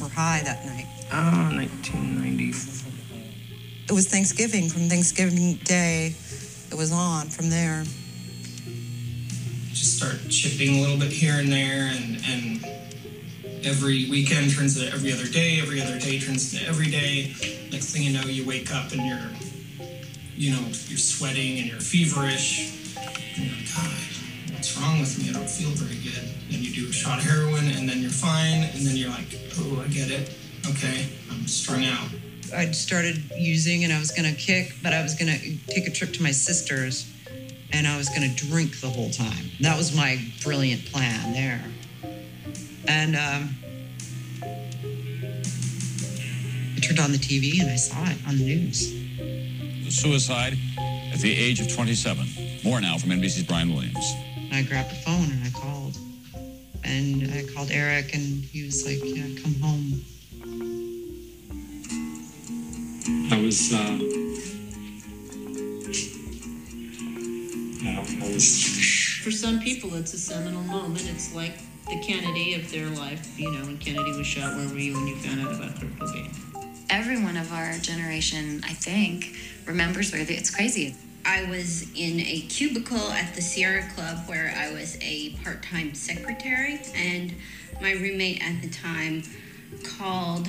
were 0.00 0.08
high 0.08 0.40
that 0.44 0.64
night. 0.64 0.86
Ah, 1.14 1.50
1990. 1.52 2.48
It 3.84 3.92
was 3.92 4.08
Thanksgiving. 4.08 4.70
From 4.70 4.88
Thanksgiving 4.88 5.56
Day, 5.64 6.14
it 6.70 6.74
was 6.74 6.90
on 6.90 7.28
from 7.28 7.50
there. 7.50 7.84
just 9.74 9.96
start 9.98 10.16
chipping 10.30 10.78
a 10.78 10.80
little 10.80 10.96
bit 10.98 11.12
here 11.12 11.34
and 11.34 11.50
there 11.52 11.90
and 11.92 12.16
and 12.26 12.64
every 13.66 14.08
weekend 14.10 14.50
turns 14.54 14.80
into 14.80 14.92
every 14.92 15.12
other 15.12 15.26
day 15.26 15.60
every 15.60 15.80
other 15.82 15.98
day 15.98 16.18
turns 16.20 16.52
into 16.52 16.64
every 16.68 16.90
day 16.90 17.34
next 17.72 17.92
thing 17.92 18.02
you 18.02 18.12
know 18.12 18.24
you 18.26 18.46
wake 18.46 18.72
up 18.72 18.92
and 18.92 19.04
you're 19.04 19.28
you 20.36 20.52
know 20.52 20.60
you're 20.88 20.98
sweating 20.98 21.58
and 21.58 21.66
you're 21.66 21.80
feverish 21.80 22.74
and 23.36 23.44
you're 23.46 23.56
like 23.56 23.74
god 23.74 23.98
what's 24.54 24.76
wrong 24.78 25.00
with 25.00 25.18
me 25.18 25.30
i 25.30 25.32
don't 25.32 25.50
feel 25.50 25.70
very 25.70 25.98
good 26.02 26.30
and 26.54 26.62
you 26.64 26.70
do 26.72 26.88
a 26.88 26.92
shot 26.92 27.18
of 27.18 27.24
heroin 27.24 27.66
and 27.76 27.88
then 27.88 27.98
you're 27.98 28.10
fine 28.10 28.62
and 28.74 28.86
then 28.86 28.94
you're 28.94 29.10
like 29.10 29.34
oh 29.58 29.82
i 29.84 29.88
get 29.88 30.10
it 30.10 30.30
okay 30.68 31.06
i'm 31.30 31.46
strung 31.46 31.84
out 31.84 32.08
I'd 32.54 32.74
started 32.74 33.18
using 33.36 33.84
and 33.84 33.92
I 33.92 33.98
was 33.98 34.10
going 34.10 34.30
to 34.30 34.38
kick, 34.38 34.74
but 34.82 34.92
I 34.92 35.02
was 35.02 35.14
going 35.14 35.32
to 35.32 35.56
take 35.72 35.86
a 35.86 35.90
trip 35.90 36.12
to 36.14 36.22
my 36.22 36.32
sister's 36.32 37.10
and 37.72 37.86
I 37.86 37.96
was 37.96 38.08
going 38.10 38.28
to 38.30 38.46
drink 38.46 38.80
the 38.80 38.88
whole 38.88 39.10
time. 39.10 39.50
That 39.60 39.76
was 39.76 39.96
my 39.96 40.20
brilliant 40.42 40.84
plan 40.92 41.32
there. 41.32 41.64
And 42.86 43.16
um, 43.16 43.56
I 46.76 46.80
turned 46.80 47.00
on 47.00 47.12
the 47.12 47.18
TV 47.18 47.60
and 47.60 47.70
I 47.70 47.76
saw 47.76 48.04
it 48.04 48.18
on 48.28 48.36
the 48.36 48.44
news. 48.44 48.92
Suicide 49.88 50.58
at 51.12 51.20
the 51.20 51.34
age 51.34 51.60
of 51.60 51.72
27. 51.72 52.26
More 52.64 52.80
now 52.80 52.98
from 52.98 53.10
NBC's 53.10 53.44
Brian 53.44 53.72
Williams. 53.72 54.14
And 54.36 54.54
I 54.54 54.62
grabbed 54.62 54.90
the 54.90 54.96
phone 54.96 55.30
and 55.30 55.44
I 55.44 55.50
called. 55.50 55.96
And 56.84 57.30
I 57.32 57.44
called 57.54 57.70
Eric 57.70 58.14
and 58.14 58.44
he 58.44 58.64
was 58.64 58.84
like, 58.84 58.98
Yeah, 59.02 59.42
come 59.42 59.54
home. 59.60 60.02
I 63.32 63.40
was, 63.40 63.72
uh, 63.72 63.76
yeah, 67.82 67.98
I 67.98 68.28
was, 68.30 68.62
For 69.22 69.30
some 69.30 69.58
people, 69.58 69.94
it's 69.94 70.12
a 70.12 70.18
seminal 70.18 70.62
moment. 70.64 71.08
It's 71.08 71.34
like 71.34 71.56
the 71.88 71.98
Kennedy 72.02 72.56
of 72.56 72.70
their 72.70 72.90
life. 72.90 73.40
You 73.40 73.50
know, 73.52 73.64
when 73.64 73.78
Kennedy 73.78 74.18
was 74.18 74.26
shot, 74.26 74.54
where 74.54 74.68
were 74.68 74.78
you 74.78 74.92
when 74.92 75.06
you 75.06 75.16
found 75.16 75.40
out 75.40 75.54
about 75.54 75.80
Kurt 75.80 75.98
Cobain? 75.98 76.30
Everyone 76.90 77.38
of 77.38 77.50
our 77.54 77.78
generation, 77.78 78.60
I 78.64 78.74
think, 78.74 79.34
remembers 79.64 80.12
where 80.12 80.26
the, 80.26 80.34
it's 80.34 80.54
crazy. 80.54 80.94
I 81.24 81.48
was 81.48 81.90
in 81.94 82.20
a 82.20 82.42
cubicle 82.50 83.12
at 83.12 83.34
the 83.34 83.40
Sierra 83.40 83.88
Club 83.94 84.28
where 84.28 84.52
I 84.58 84.74
was 84.74 84.98
a 85.00 85.30
part 85.42 85.62
time 85.62 85.94
secretary, 85.94 86.82
and 86.94 87.34
my 87.80 87.92
roommate 87.92 88.42
at 88.46 88.60
the 88.60 88.68
time 88.68 89.22
called 89.82 90.48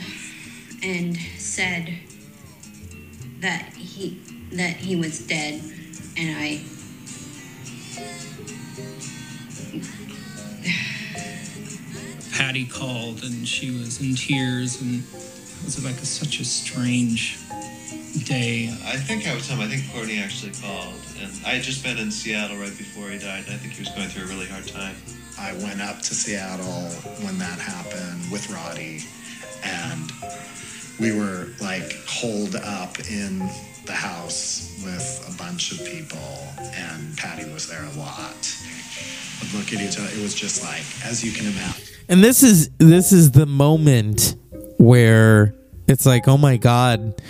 and 0.84 1.16
said 1.38 1.98
that 3.44 3.74
he 3.74 4.18
that 4.54 4.78
he 4.78 4.96
was 4.96 5.20
dead, 5.28 5.62
and 6.18 6.38
I 6.38 6.62
Patty 12.32 12.66
called 12.66 13.24
and 13.24 13.46
she 13.48 13.72
was 13.72 14.02
in 14.02 14.16
tears 14.16 14.82
and 14.82 15.04
it 15.04 15.66
was 15.66 15.84
like 15.84 15.96
a, 15.96 16.06
such 16.06 16.40
a 16.40 16.46
strange 16.46 17.38
day. 18.26 18.70
I 18.86 18.96
think 18.96 19.28
I 19.28 19.36
was 19.36 19.50
him. 19.50 19.60
I 19.60 19.68
think 19.68 19.92
Courtney 19.94 20.20
actually 20.20 20.54
called, 20.54 21.00
and 21.20 21.32
I 21.46 21.56
had 21.56 21.64
just 21.64 21.84
been 21.84 21.98
in 21.98 22.12
Seattle 22.12 22.58
right 22.58 22.78
before 22.78 23.10
he 23.10 23.20
died. 23.20 23.44
And 23.46 23.56
I 23.56 23.58
think 23.58 23.74
he 23.74 23.82
was 23.82 23.90
going 23.90 24.08
through 24.08 24.24
a 24.24 24.28
really 24.28 24.48
hard 24.48 24.68
time. 24.68 24.96
I 25.38 25.54
went 25.64 25.82
up 25.82 26.00
to 26.00 26.14
Seattle 26.14 26.90
when 27.26 27.38
that 27.40 27.60
happened 27.60 28.32
with 28.32 28.50
Roddy, 28.50 29.04
and 29.64 30.12
we 31.00 31.12
were 31.12 31.48
like 31.62 31.94
holed 32.08 32.56
up 32.56 33.00
in 33.10 33.40
the 33.86 33.94
house 33.94 34.82
with 34.84 35.34
a 35.34 35.38
bunch 35.38 35.72
of 35.72 35.86
people, 35.86 36.20
and 36.60 37.18
Patty 37.18 37.50
was 37.52 37.68
there 37.68 37.84
a 37.84 38.00
lot. 38.00 38.58
Would 39.42 39.54
look 39.54 39.74
at 39.74 39.82
each 39.82 39.98
other. 39.98 40.08
It 40.08 40.22
was 40.22 40.34
just 40.34 40.64
like, 40.64 40.84
as 41.06 41.24
you 41.24 41.32
can 41.32 41.48
imagine. 41.48 41.84
And 42.10 42.24
this 42.24 42.44
is 42.44 42.70
this 42.78 43.12
is 43.12 43.32
the 43.32 43.46
moment 43.46 44.36
where 44.78 45.56
it's 45.88 46.06
like, 46.06 46.28
oh 46.28 46.38
my 46.38 46.58
god, 46.58 47.22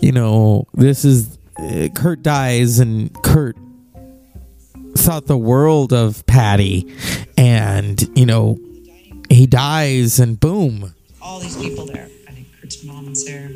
you 0.00 0.12
know, 0.12 0.66
this 0.74 1.04
is 1.04 1.38
uh, 1.58 1.88
Kurt 1.94 2.22
dies, 2.22 2.78
and 2.78 3.12
Kurt 3.22 3.56
thought 4.96 5.26
the 5.26 5.38
world 5.38 5.92
of 5.92 6.26
Patty, 6.26 6.92
and 7.36 8.00
you 8.16 8.26
know, 8.26 8.58
he 9.28 9.46
dies, 9.46 10.18
and 10.18 10.38
boom, 10.40 10.94
all 11.20 11.38
these 11.40 11.56
people 11.56 11.86
there. 11.86 12.08
Mom 12.84 13.08
was 13.10 13.24
there. 13.24 13.50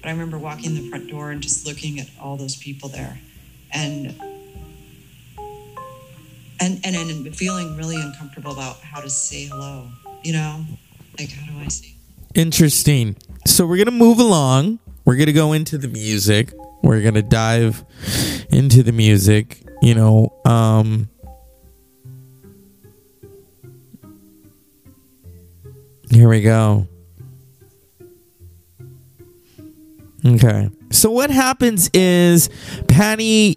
But 0.00 0.08
I 0.08 0.12
remember 0.12 0.38
walking 0.38 0.74
the 0.74 0.88
front 0.88 1.10
door 1.10 1.30
and 1.30 1.42
just 1.42 1.66
looking 1.66 2.00
at 2.00 2.08
all 2.20 2.36
those 2.36 2.56
people 2.56 2.88
there. 2.88 3.18
And 3.72 4.14
and 6.60 6.80
and 6.84 6.96
and 6.96 7.36
feeling 7.36 7.76
really 7.76 8.00
uncomfortable 8.00 8.52
about 8.52 8.80
how 8.80 9.00
to 9.00 9.10
say 9.10 9.46
hello. 9.46 9.88
You 10.22 10.34
know, 10.34 10.64
like 11.18 11.30
how 11.32 11.50
do 11.50 11.58
I 11.58 11.68
say? 11.68 11.94
Interesting. 12.34 13.16
So 13.46 13.66
we're 13.66 13.78
gonna 13.78 13.90
move 13.90 14.18
along. 14.18 14.78
We're 15.04 15.16
gonna 15.16 15.32
go 15.32 15.52
into 15.52 15.78
the 15.78 15.88
music. 15.88 16.52
We're 16.82 17.02
gonna 17.02 17.22
dive 17.22 17.84
into 18.50 18.82
the 18.82 18.92
music. 18.92 19.62
You 19.82 19.94
know, 19.94 20.40
um, 20.44 21.08
here 26.10 26.28
we 26.28 26.42
go. 26.42 26.86
Okay. 30.24 30.68
So 30.90 31.10
what 31.10 31.30
happens 31.30 31.90
is 31.94 32.50
Patty 32.88 33.56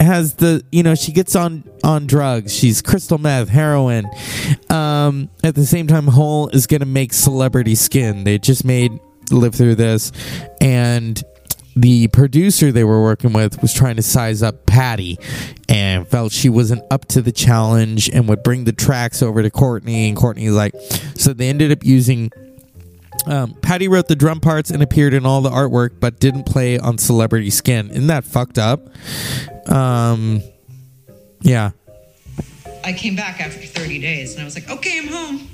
has 0.00 0.34
the 0.34 0.64
you 0.72 0.82
know 0.82 0.94
she 0.94 1.12
gets 1.12 1.36
on 1.36 1.64
on 1.84 2.06
drugs. 2.06 2.54
She's 2.54 2.82
crystal 2.82 3.18
meth 3.18 3.48
heroin. 3.48 4.06
Um 4.68 5.28
at 5.44 5.54
the 5.54 5.66
same 5.66 5.86
time 5.86 6.06
hole 6.06 6.48
is 6.48 6.66
gonna 6.66 6.86
make 6.86 7.12
celebrity 7.12 7.74
skin. 7.74 8.24
They 8.24 8.38
just 8.38 8.64
made 8.64 8.98
live 9.30 9.54
through 9.54 9.76
this. 9.76 10.12
And 10.60 11.22
the 11.74 12.08
producer 12.08 12.70
they 12.70 12.84
were 12.84 13.02
working 13.02 13.32
with 13.32 13.62
was 13.62 13.72
trying 13.72 13.96
to 13.96 14.02
size 14.02 14.42
up 14.42 14.66
patty 14.66 15.18
and 15.70 16.06
felt 16.06 16.30
she 16.30 16.50
wasn't 16.50 16.82
up 16.90 17.06
to 17.08 17.22
the 17.22 17.32
challenge 17.32 18.10
and 18.10 18.28
would 18.28 18.42
bring 18.42 18.64
the 18.64 18.72
tracks 18.72 19.22
over 19.22 19.42
to 19.42 19.50
courtney. 19.50 20.08
And 20.08 20.16
courtney's 20.16 20.52
like 20.52 20.74
so 21.16 21.32
they 21.32 21.48
ended 21.48 21.70
up 21.72 21.84
using 21.84 22.30
um, 23.26 23.54
Patty 23.62 23.88
wrote 23.88 24.08
the 24.08 24.16
drum 24.16 24.40
parts 24.40 24.70
and 24.70 24.82
appeared 24.82 25.14
in 25.14 25.24
all 25.24 25.40
the 25.40 25.50
artwork, 25.50 26.00
but 26.00 26.18
didn't 26.18 26.44
play 26.44 26.78
on 26.78 26.98
Celebrity 26.98 27.50
Skin. 27.50 27.90
Isn't 27.90 28.08
that 28.08 28.24
fucked 28.24 28.58
up? 28.58 28.88
Um, 29.68 30.42
yeah. 31.40 31.70
I 32.84 32.92
came 32.92 33.14
back 33.14 33.40
after 33.40 33.60
30 33.60 34.00
days 34.00 34.32
and 34.32 34.42
I 34.42 34.44
was 34.44 34.54
like, 34.54 34.68
okay, 34.68 34.98
I'm 34.98 35.08
home. 35.08 35.48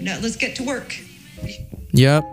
Now 0.00 0.18
let's 0.20 0.36
get 0.36 0.54
to 0.56 0.64
work. 0.64 0.96
Yep. 1.92 2.24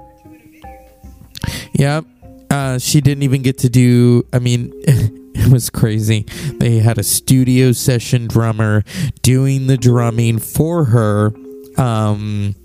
Yep. 1.73 2.05
Uh, 2.49 2.77
she 2.77 3.01
didn't 3.01 3.23
even 3.23 3.41
get 3.41 3.57
to 3.59 3.69
do. 3.69 4.25
I 4.31 4.39
mean, 4.39 4.71
it 4.85 5.51
was 5.51 5.69
crazy. 5.69 6.25
They 6.57 6.77
had 6.77 6.97
a 6.97 7.03
studio 7.03 7.71
session 7.71 8.27
drummer 8.27 8.83
doing 9.23 9.67
the 9.67 9.77
drumming 9.77 10.39
for 10.39 10.85
her. 10.85 11.33
Um, 11.77 12.55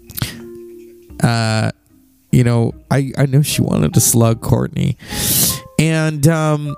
uh, 1.22 1.70
you 2.32 2.44
know, 2.44 2.74
I 2.90 3.12
I 3.18 3.26
know 3.26 3.42
she 3.42 3.62
wanted 3.62 3.94
to 3.94 4.00
slug 4.00 4.40
Courtney, 4.40 4.96
and 5.78 6.26
um, 6.28 6.76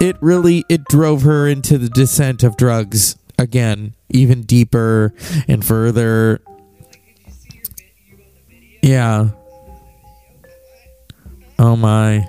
it 0.00 0.16
really 0.20 0.64
it 0.68 0.84
drove 0.84 1.22
her 1.22 1.48
into 1.48 1.78
the 1.78 1.88
descent 1.88 2.42
of 2.42 2.56
drugs 2.56 3.16
again, 3.38 3.94
even 4.10 4.42
deeper 4.42 5.14
and 5.46 5.64
further. 5.64 6.40
Yeah. 8.82 9.30
Oh 11.58 11.76
my. 11.76 12.28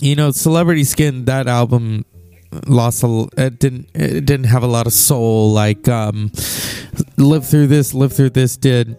You 0.00 0.16
know, 0.16 0.30
Celebrity 0.30 0.84
Skin 0.84 1.26
that 1.26 1.46
album 1.46 2.04
lost 2.66 3.02
a 3.02 3.28
it 3.36 3.58
didn't 3.58 3.88
it 3.94 4.24
didn't 4.26 4.46
have 4.46 4.62
a 4.62 4.66
lot 4.66 4.86
of 4.86 4.92
soul 4.92 5.52
like 5.52 5.88
um 5.88 6.32
live 7.16 7.46
through 7.46 7.66
this 7.66 7.94
live 7.94 8.12
through 8.12 8.30
this 8.30 8.56
did. 8.56 8.96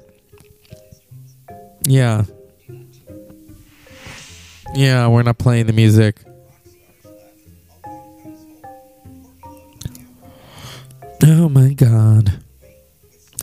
Yeah. 1.83 2.23
Yeah 4.73 5.07
we're 5.07 5.23
not 5.23 5.37
playing 5.37 5.65
the 5.65 5.73
music. 5.73 6.21
Oh 11.23 11.49
my 11.49 11.73
god. 11.73 12.39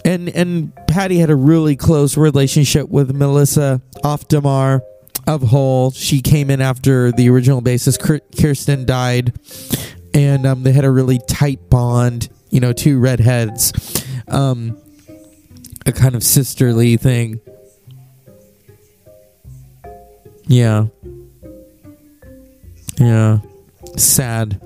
And 0.04 0.28
and 0.30 0.72
patty 0.86 1.18
had 1.18 1.30
a 1.30 1.36
really 1.36 1.76
close 1.76 2.16
relationship 2.16 2.88
with 2.88 3.14
melissa 3.14 3.82
Auf 4.02 4.26
der 4.28 4.40
Maur 4.40 4.82
of 5.28 5.42
Hole. 5.42 5.90
She 5.90 6.22
came 6.22 6.50
in 6.50 6.60
after 6.60 7.12
the 7.12 7.28
original 7.28 7.60
bassist 7.60 8.00
Kirsten 8.40 8.86
died, 8.86 9.38
and 10.18 10.46
um, 10.46 10.64
they 10.64 10.72
had 10.72 10.84
a 10.84 10.90
really 10.90 11.20
tight 11.28 11.70
bond. 11.70 12.28
You 12.50 12.60
know, 12.60 12.72
two 12.72 12.98
redheads, 12.98 13.72
um, 14.26 14.80
a 15.86 15.92
kind 15.92 16.14
of 16.14 16.24
sisterly 16.24 16.96
thing. 16.96 17.40
Yeah, 20.46 20.86
yeah, 22.98 23.40
sad. 23.96 24.60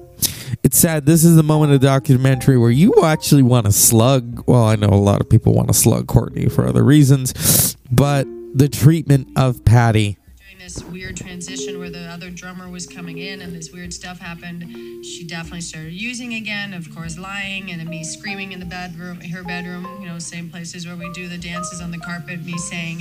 It's 0.63 0.79
sad. 0.79 1.07
This 1.07 1.25
is 1.25 1.35
the 1.35 1.43
moment 1.43 1.73
of 1.73 1.81
the 1.81 1.87
documentary 1.89 2.57
where 2.57 2.71
you 2.71 2.95
actually 3.03 3.43
want 3.43 3.67
to 3.67 3.73
slug. 3.73 4.45
Well, 4.47 4.65
I 4.65 4.77
know 4.77 4.91
a 4.91 4.95
lot 4.95 5.21
of 5.21 5.29
people 5.29 5.55
want 5.55 5.69
to 5.69 5.75
slug 5.75 6.07
Courtney 6.07 6.49
for 6.49 6.67
other 6.67 6.85
reasons, 6.85 7.77
but 7.91 8.29
the 8.55 8.69
treatment 8.69 9.29
of 9.37 9.65
Patty 9.65 10.19
this 10.63 10.85
weird 10.85 11.17
transition 11.17 11.77
where 11.81 11.91
the 11.91 12.05
other 12.05 12.31
drummer 12.31 12.69
was 12.69 12.87
coming 12.87 13.19
in 13.19 13.41
and 13.41 13.53
this 13.53 13.73
weird 13.73 13.93
stuff 13.93 14.21
happened, 14.21 14.63
she 15.05 15.25
definitely 15.27 15.61
started 15.61 15.93
using 15.93 16.35
again, 16.35 16.73
of 16.73 16.89
course, 16.95 17.19
lying 17.19 17.73
and 17.73 17.85
me 17.89 18.05
screaming 18.05 18.53
in 18.53 18.61
the 18.61 18.67
bedroom, 18.67 19.21
her 19.21 19.43
bedroom, 19.43 19.85
you 20.01 20.07
know, 20.07 20.21
same 20.21 20.49
places 20.49 20.87
where 20.87 20.95
we 20.95 21.11
do 21.15 21.27
the 21.27 21.37
dances 21.37 21.81
on 21.81 21.91
the 21.91 21.99
carpet, 21.99 22.45
me 22.45 22.57
saying, 22.59 23.01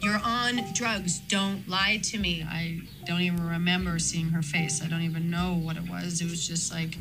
You're 0.00 0.18
on 0.24 0.60
drugs, 0.74 1.20
don't 1.20 1.68
lie 1.68 2.00
to 2.02 2.18
me. 2.18 2.42
I 2.42 2.80
don't 3.04 3.20
even 3.20 3.46
remember 3.48 4.00
seeing 4.00 4.30
her 4.30 4.42
face. 4.42 4.82
I 4.82 4.88
don't 4.88 5.02
even 5.02 5.30
know 5.30 5.54
what 5.54 5.76
it 5.76 5.88
was. 5.88 6.20
It 6.20 6.28
was 6.28 6.44
just 6.48 6.72
like 6.72 6.96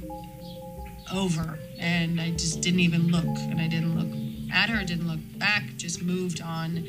over. 1.11 1.57
And 1.79 2.21
I 2.21 2.29
just 2.29 2.61
didn't 2.61 2.81
even 2.81 3.07
look. 3.07 3.25
And 3.25 3.59
I 3.59 3.67
didn't 3.67 3.97
look 3.97 4.53
at 4.53 4.69
her, 4.69 4.85
didn't 4.85 5.07
look 5.07 5.39
back, 5.39 5.63
just 5.77 6.03
moved 6.03 6.43
on 6.43 6.87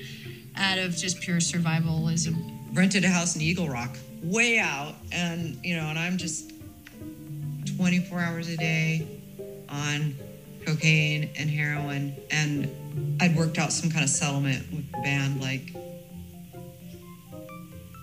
out 0.54 0.76
of 0.76 0.94
just 0.94 1.22
pure 1.22 1.38
survivalism 1.38 2.55
rented 2.76 3.04
a 3.04 3.08
house 3.08 3.34
in 3.34 3.42
Eagle 3.42 3.68
Rock, 3.68 3.96
way 4.22 4.58
out, 4.58 4.94
and 5.10 5.58
you 5.64 5.74
know, 5.76 5.86
and 5.86 5.98
I'm 5.98 6.18
just 6.18 6.52
24 7.76 8.20
hours 8.20 8.48
a 8.48 8.56
day 8.56 9.06
on 9.68 10.14
cocaine 10.64 11.30
and 11.38 11.48
heroin, 11.48 12.14
and 12.30 12.68
I'd 13.20 13.34
worked 13.34 13.58
out 13.58 13.72
some 13.72 13.90
kind 13.90 14.04
of 14.04 14.10
settlement 14.10 14.70
with 14.70 14.90
the 14.92 14.98
band, 14.98 15.40
like 15.40 15.74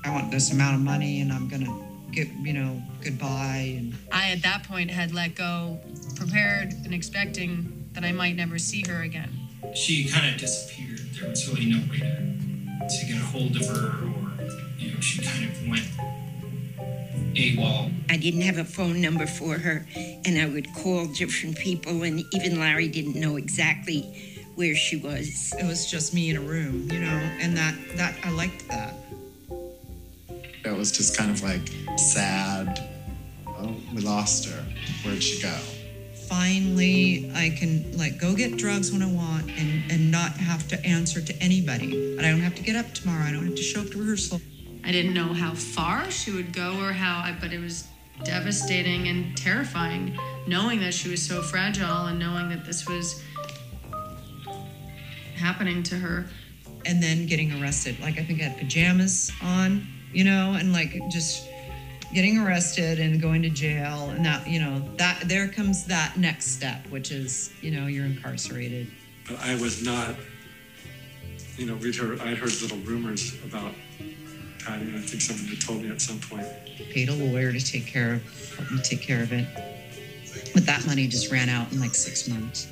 I 0.03 0.09
want 0.09 0.31
this 0.31 0.51
amount 0.51 0.75
of 0.75 0.81
money, 0.81 1.21
and 1.21 1.31
I'm 1.31 1.47
gonna 1.47 1.73
get, 2.11 2.27
you 2.41 2.53
know, 2.53 2.81
goodbye. 3.03 3.75
And 3.77 3.95
I 4.11 4.31
at 4.31 4.41
that 4.41 4.63
point 4.63 4.89
had 4.89 5.13
let 5.13 5.35
go, 5.35 5.79
prepared 6.15 6.73
and 6.83 6.93
expecting 6.93 7.89
that 7.93 8.03
I 8.03 8.11
might 8.11 8.35
never 8.35 8.57
see 8.57 8.83
her 8.87 9.03
again. 9.03 9.29
She 9.75 10.09
kind 10.09 10.33
of 10.33 10.39
disappeared. 10.39 10.99
There 11.13 11.29
was 11.29 11.47
really 11.47 11.67
no 11.67 11.77
way 11.89 11.99
to, 11.99 12.87
to 12.89 13.05
get 13.05 13.17
a 13.17 13.25
hold 13.25 13.55
of 13.55 13.67
her 13.67 14.07
or 14.07 14.07
you 14.07 14.09
know, 14.09 14.12
she 15.03 15.21
kind 15.21 15.43
of 15.43 15.67
went 15.67 15.83
AWOL. 17.35 17.91
I 18.09 18.17
didn't 18.17 18.41
have 18.41 18.57
a 18.57 18.65
phone 18.65 19.01
number 19.01 19.25
for 19.25 19.57
her, 19.57 19.85
and 20.25 20.37
I 20.37 20.45
would 20.45 20.73
call 20.75 21.07
different 21.07 21.57
people, 21.57 22.03
and 22.03 22.23
even 22.31 22.59
Larry 22.59 22.87
didn't 22.87 23.15
know 23.15 23.35
exactly 23.35 24.01
where 24.55 24.75
she 24.75 24.97
was. 24.97 25.53
It 25.59 25.65
was 25.65 25.89
just 25.89 26.13
me 26.13 26.29
in 26.29 26.37
a 26.37 26.41
room, 26.41 26.89
you 26.91 26.99
know, 26.99 27.19
and 27.41 27.57
that 27.57 27.75
that 27.95 28.15
I 28.23 28.29
liked 28.31 28.67
that. 28.69 28.93
It 30.63 30.77
was 30.77 30.91
just 30.91 31.17
kind 31.17 31.31
of 31.31 31.41
like 31.43 31.67
sad. 31.97 32.79
Oh, 33.47 33.75
we 33.93 34.01
lost 34.01 34.47
her. 34.49 34.63
Where'd 35.03 35.21
she 35.23 35.41
go? 35.41 35.55
Finally, 36.29 37.31
I 37.35 37.49
can 37.49 37.97
like 37.97 38.19
go 38.19 38.35
get 38.35 38.57
drugs 38.57 38.91
when 38.91 39.01
I 39.01 39.11
want 39.11 39.49
and 39.49 39.91
and 39.91 40.11
not 40.11 40.31
have 40.37 40.67
to 40.69 40.85
answer 40.85 41.19
to 41.19 41.35
anybody. 41.41 42.15
And 42.17 42.25
I 42.25 42.29
don't 42.29 42.41
have 42.41 42.55
to 42.55 42.63
get 42.63 42.75
up 42.75 42.93
tomorrow. 42.93 43.23
I 43.23 43.31
don't 43.31 43.45
have 43.45 43.55
to 43.55 43.63
show 43.63 43.81
up 43.81 43.89
to 43.89 43.97
rehearsal. 43.97 44.39
I 44.85 44.91
didn't 44.91 45.13
know 45.13 45.33
how 45.33 45.53
far 45.53 46.11
she 46.11 46.31
would 46.31 46.53
go 46.53 46.79
or 46.81 46.91
how, 46.91 47.19
I, 47.19 47.35
but 47.39 47.53
it 47.53 47.59
was 47.59 47.87
devastating 48.23 49.07
and 49.07 49.35
terrifying 49.37 50.17
knowing 50.47 50.79
that 50.81 50.93
she 50.93 51.09
was 51.09 51.21
so 51.21 51.41
fragile 51.41 52.05
and 52.07 52.19
knowing 52.19 52.49
that 52.49 52.65
this 52.65 52.87
was 52.87 53.23
happening 55.35 55.83
to 55.83 55.95
her. 55.95 56.25
And 56.85 57.01
then 57.01 57.27
getting 57.27 57.61
arrested. 57.61 57.97
Like, 58.01 58.19
I 58.19 58.25
think 58.25 58.41
I 58.41 58.43
had 58.43 58.57
pajamas 58.57 59.31
on, 59.41 59.87
you 60.11 60.25
know, 60.25 60.55
and 60.59 60.73
like 60.73 60.99
just 61.09 61.47
getting 62.13 62.37
arrested 62.37 62.99
and 62.99 63.21
going 63.21 63.41
to 63.43 63.49
jail. 63.49 64.09
And 64.09 64.25
that, 64.25 64.45
you 64.45 64.59
know, 64.59 64.83
that 64.97 65.23
there 65.25 65.47
comes 65.47 65.85
that 65.85 66.17
next 66.17 66.47
step, 66.47 66.85
which 66.87 67.11
is, 67.11 67.53
you 67.61 67.71
know, 67.71 67.87
you're 67.87 68.05
incarcerated. 68.05 68.91
But 69.29 69.39
I 69.39 69.55
was 69.55 69.81
not, 69.81 70.15
you 71.57 71.67
know, 71.67 71.75
we'd 71.75 71.95
heard, 71.95 72.19
I'd 72.19 72.37
heard 72.37 72.51
little 72.61 72.79
rumors 72.79 73.33
about 73.45 73.73
I 74.67 74.77
think 74.77 75.21
someone 75.21 75.45
had 75.45 75.61
told 75.61 75.81
me 75.81 75.89
at 75.89 76.01
some 76.01 76.19
point. 76.19 76.47
Paid 76.91 77.09
a 77.09 77.13
lawyer 77.13 77.51
to 77.51 77.59
take 77.59 77.85
care 77.85 78.13
of, 78.13 78.57
help 78.57 78.71
me 78.71 78.79
take 78.83 79.01
care 79.01 79.21
of 79.21 79.31
it. 79.31 79.47
But 80.53 80.65
that 80.65 80.85
money 80.85 81.07
just 81.07 81.31
ran 81.31 81.49
out 81.49 81.71
in 81.71 81.79
like 81.79 81.95
six 81.95 82.27
months. 82.27 82.67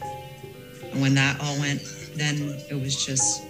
And 0.91 1.01
when 1.01 1.13
that 1.15 1.39
all 1.41 1.59
went, 1.59 1.81
then 2.15 2.55
it 2.69 2.79
was 2.79 3.05
just 3.05 3.43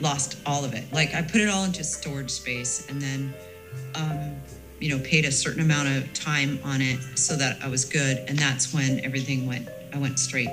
lost 0.00 0.38
all 0.46 0.64
of 0.64 0.74
it. 0.74 0.84
Like 0.92 1.14
I 1.14 1.22
put 1.22 1.40
it 1.40 1.48
all 1.48 1.64
into 1.64 1.82
storage 1.84 2.30
space, 2.30 2.88
and 2.88 3.00
then 3.00 3.34
um, 3.94 4.36
you 4.80 4.94
know, 4.94 5.02
paid 5.04 5.24
a 5.24 5.32
certain 5.32 5.62
amount 5.62 5.88
of 5.88 6.12
time 6.12 6.58
on 6.64 6.80
it 6.82 7.00
so 7.18 7.36
that 7.36 7.62
I 7.62 7.68
was 7.68 7.84
good. 7.84 8.18
And 8.28 8.38
that's 8.38 8.74
when 8.74 9.00
everything 9.04 9.46
went, 9.46 9.68
I 9.92 9.98
went 9.98 10.18
straight 10.18 10.50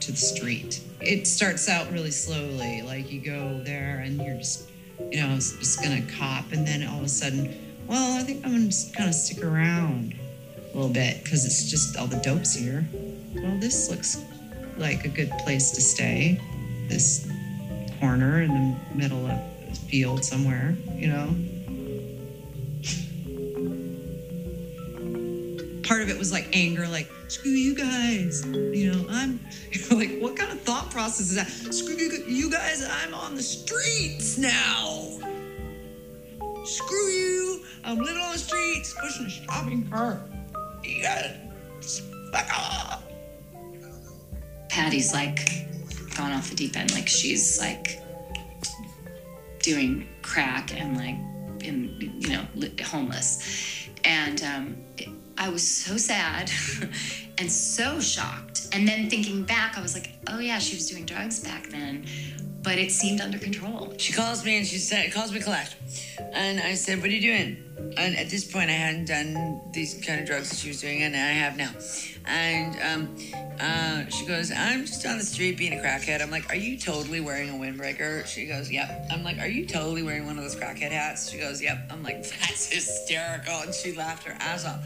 to 0.00 0.10
the 0.10 0.18
street. 0.18 0.82
It 1.00 1.26
starts 1.26 1.68
out 1.68 1.90
really 1.90 2.10
slowly. 2.10 2.82
Like 2.82 3.10
you 3.10 3.20
go 3.20 3.62
there 3.64 4.02
and 4.04 4.20
you're 4.20 4.36
just, 4.36 4.68
you 5.10 5.20
know, 5.20 5.34
it's 5.34 5.52
just 5.58 5.82
gonna 5.82 6.02
cop. 6.18 6.52
And 6.52 6.66
then 6.66 6.86
all 6.86 6.98
of 6.98 7.04
a 7.04 7.08
sudden, 7.08 7.74
well, 7.86 8.18
I 8.18 8.22
think 8.22 8.44
I'm 8.44 8.52
gonna 8.52 8.66
just 8.66 8.94
kind 8.94 9.08
of 9.08 9.14
stick 9.14 9.44
around 9.44 10.14
a 10.72 10.76
little 10.76 10.92
bit 10.92 11.22
because 11.22 11.44
it's 11.44 11.70
just 11.70 11.96
all 11.96 12.06
the 12.06 12.20
dope's 12.20 12.54
here. 12.54 12.86
Well, 13.34 13.58
this 13.58 13.90
looks 13.90 14.22
like 14.76 15.04
a 15.04 15.08
good 15.08 15.30
place 15.44 15.70
to 15.72 15.80
stay. 15.80 16.40
This 16.88 17.28
corner 18.00 18.42
in 18.42 18.48
the 18.48 18.96
middle 18.96 19.24
of 19.26 19.32
a 19.32 19.74
field 19.88 20.24
somewhere, 20.24 20.76
you 20.94 21.08
know. 21.08 21.34
Of 26.02 26.08
it 26.10 26.18
was 26.18 26.32
like 26.32 26.48
anger, 26.52 26.86
like 26.88 27.10
screw 27.28 27.50
you 27.50 27.74
guys. 27.74 28.44
You 28.46 28.92
know, 28.92 29.06
I'm 29.08 29.40
like, 29.90 30.18
what 30.18 30.36
kind 30.36 30.52
of 30.52 30.60
thought 30.62 30.90
process 30.90 31.30
is 31.30 31.34
that? 31.36 31.48
Screw 31.72 31.94
you, 31.94 32.10
you 32.26 32.50
guys, 32.50 32.86
I'm 32.88 33.14
on 33.14 33.34
the 33.34 33.42
streets 33.42 34.38
now. 34.38 35.18
Screw 36.64 37.06
you, 37.08 37.64
I'm 37.84 37.98
living 37.98 38.22
on 38.22 38.32
the 38.32 38.38
streets, 38.38 38.94
pushing 39.00 39.26
a 39.26 39.30
shopping 39.30 39.88
cart. 39.88 40.18
You 40.84 41.02
gotta 41.02 41.34
fuck 42.32 42.48
off. 42.58 43.02
Patty's 44.68 45.12
like 45.12 45.48
gone 46.16 46.32
off 46.32 46.50
the 46.50 46.56
deep 46.56 46.76
end. 46.76 46.92
Like 46.94 47.08
she's 47.08 47.60
like 47.60 48.00
doing 49.60 50.08
crack 50.22 50.72
and 50.78 50.96
like 50.96 51.16
in 51.64 51.96
you 52.20 52.28
know 52.30 52.44
homeless. 52.84 53.88
And 54.04 54.42
um, 54.42 54.76
it- 54.98 55.08
I 55.38 55.48
was 55.48 55.66
so 55.66 55.96
sad 55.96 56.50
and 57.38 57.50
so 57.50 58.00
shocked. 58.00 58.68
And 58.72 58.86
then 58.86 59.10
thinking 59.10 59.42
back, 59.42 59.76
I 59.76 59.82
was 59.82 59.94
like, 59.94 60.10
oh 60.28 60.38
yeah, 60.38 60.58
she 60.58 60.76
was 60.76 60.88
doing 60.88 61.04
drugs 61.04 61.40
back 61.40 61.68
then, 61.68 62.06
but 62.62 62.78
it 62.78 62.90
seemed 62.90 63.20
under 63.20 63.38
control. 63.38 63.94
She 63.98 64.12
calls 64.12 64.44
me 64.44 64.58
and 64.58 64.66
she 64.66 64.78
said, 64.78 65.12
calls 65.12 65.32
me 65.32 65.40
collect. 65.40 65.76
And 66.32 66.60
I 66.60 66.74
said, 66.74 67.00
What 67.00 67.10
are 67.10 67.12
you 67.12 67.20
doing? 67.20 67.56
And 67.96 68.16
at 68.16 68.30
this 68.30 68.50
point, 68.50 68.70
I 68.70 68.74
hadn't 68.74 69.06
done 69.06 69.60
these 69.72 70.00
kind 70.06 70.20
of 70.20 70.26
drugs 70.26 70.50
that 70.50 70.56
she 70.56 70.68
was 70.68 70.80
doing, 70.80 71.02
and 71.02 71.14
I 71.14 71.18
have 71.18 71.56
now. 71.56 71.72
And 72.26 72.76
um, 72.82 73.16
uh, 73.60 74.08
she 74.08 74.24
goes, 74.26 74.50
I'm 74.50 74.86
just 74.86 75.04
on 75.04 75.18
the 75.18 75.24
street 75.24 75.58
being 75.58 75.78
a 75.78 75.82
crackhead. 75.82 76.22
I'm 76.22 76.30
like, 76.30 76.48
Are 76.50 76.56
you 76.56 76.78
totally 76.78 77.20
wearing 77.20 77.50
a 77.50 77.52
windbreaker? 77.52 78.26
She 78.26 78.46
goes, 78.46 78.70
Yep. 78.70 79.08
I'm 79.10 79.22
like, 79.22 79.38
Are 79.38 79.48
you 79.48 79.66
totally 79.66 80.02
wearing 80.02 80.26
one 80.26 80.38
of 80.38 80.44
those 80.44 80.56
crackhead 80.56 80.92
hats? 80.92 81.30
She 81.30 81.38
goes, 81.38 81.60
Yep. 81.60 81.90
I'm 81.90 82.02
like, 82.02 82.22
That's 82.40 82.72
hysterical. 82.72 83.60
And 83.60 83.74
she 83.74 83.94
laughed 83.94 84.26
her 84.26 84.36
ass 84.38 84.64
off. 84.64 84.84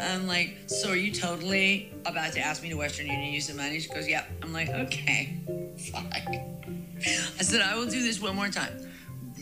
I'm 0.00 0.26
like, 0.26 0.56
So 0.66 0.90
are 0.90 0.96
you 0.96 1.12
totally 1.12 1.92
about 2.06 2.32
to 2.32 2.40
ask 2.40 2.62
me 2.62 2.68
to 2.70 2.76
Western 2.76 3.06
Union 3.06 3.32
use 3.32 3.46
some 3.46 3.56
money? 3.56 3.80
She 3.80 3.88
goes, 3.88 4.08
Yep. 4.08 4.30
I'm 4.42 4.52
like, 4.52 4.68
Okay, 4.68 5.36
fine. 5.92 6.54
I 7.38 7.42
said, 7.42 7.60
I 7.60 7.76
will 7.76 7.86
do 7.86 8.02
this 8.02 8.20
one 8.20 8.34
more 8.36 8.48
time. 8.48 8.88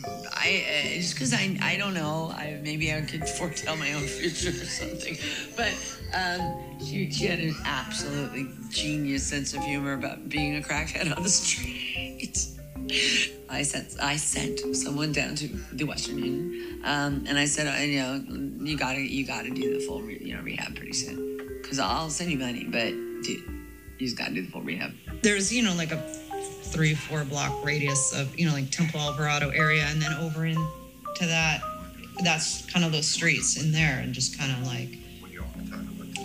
I 0.05 0.63
uh, 0.69 0.93
just 0.99 1.15
because 1.15 1.33
I 1.33 1.57
I 1.61 1.75
don't 1.77 1.95
know 1.95 2.31
I 2.35 2.59
maybe 2.63 2.93
I 2.93 3.01
could 3.01 3.27
foretell 3.37 3.75
my 3.75 3.93
own 3.93 4.03
future 4.03 4.49
or 4.49 4.65
something, 4.65 5.17
but 5.55 5.73
um, 6.13 6.79
she 6.79 7.09
she 7.11 7.25
had 7.25 7.39
an 7.39 7.55
absolutely 7.65 8.47
genius 8.69 9.25
sense 9.25 9.53
of 9.53 9.63
humor 9.63 9.93
about 9.93 10.29
being 10.29 10.57
a 10.57 10.61
crackhead 10.61 11.15
on 11.15 11.23
the 11.23 11.29
street. 11.41 12.56
I 13.49 13.63
sent 13.63 13.95
I 14.01 14.15
sent 14.17 14.75
someone 14.75 15.11
down 15.11 15.35
to 15.35 15.47
the 15.73 15.85
Western 15.85 16.19
Union, 16.19 16.81
um, 16.83 17.25
and 17.27 17.37
I 17.37 17.45
said, 17.45 17.67
you 17.89 17.99
know, 17.99 18.65
you 18.65 18.77
gotta 18.77 19.01
you 19.01 19.25
gotta 19.25 19.49
do 19.49 19.77
the 19.77 19.85
full 19.85 20.01
re- 20.01 20.19
you 20.21 20.35
know 20.35 20.41
rehab 20.41 20.75
pretty 20.75 20.93
soon, 20.93 21.37
because 21.61 21.79
I'll 21.79 22.09
send 22.09 22.31
you 22.31 22.37
money, 22.37 22.65
but 22.65 22.91
dude, 23.23 23.43
you 23.97 24.05
just 24.05 24.17
gotta 24.17 24.33
do 24.33 24.41
the 24.43 24.51
full 24.51 24.61
rehab. 24.61 24.93
there's 25.21 25.51
you 25.53 25.63
know 25.63 25.73
like 25.75 25.91
a 25.91 25.97
three 26.67 26.93
four 26.93 27.23
block 27.23 27.63
radius 27.65 28.13
of 28.13 28.37
you 28.37 28.45
know 28.45 28.53
like 28.53 28.69
temple 28.69 28.99
alvarado 28.99 29.49
area 29.49 29.83
and 29.87 30.01
then 30.01 30.13
over 30.13 30.45
into 30.45 30.59
that 31.21 31.61
that's 32.23 32.65
kind 32.71 32.85
of 32.85 32.91
those 32.91 33.07
streets 33.07 33.61
in 33.61 33.71
there 33.71 33.99
and 33.99 34.13
just 34.13 34.37
kind 34.37 34.51
of 34.51 34.67
like 34.67 34.97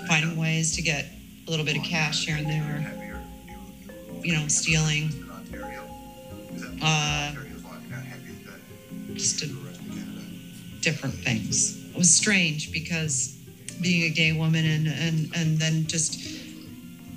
finding 0.09 0.37
ways 0.37 0.75
to 0.75 0.83
get 0.83 1.07
a 1.47 1.51
little 1.51 1.65
bit 1.65 1.77
of 1.77 1.83
cash 1.85 2.27
here 2.27 2.37
and 2.37 2.47
there 2.47 3.21
you 4.23 4.33
know 4.33 4.47
stealing 4.49 5.11
uh 6.83 7.35
just 9.15 9.43
a, 9.43 9.47
different 10.81 11.15
things. 11.15 11.79
It 11.91 11.97
was 11.97 12.15
strange 12.15 12.73
because 12.73 13.39
being 13.81 14.11
a 14.11 14.11
gay 14.11 14.33
woman 14.33 14.65
and 14.65 14.87
and 14.87 15.31
and 15.35 15.59
then 15.59 15.87
just 15.87 16.21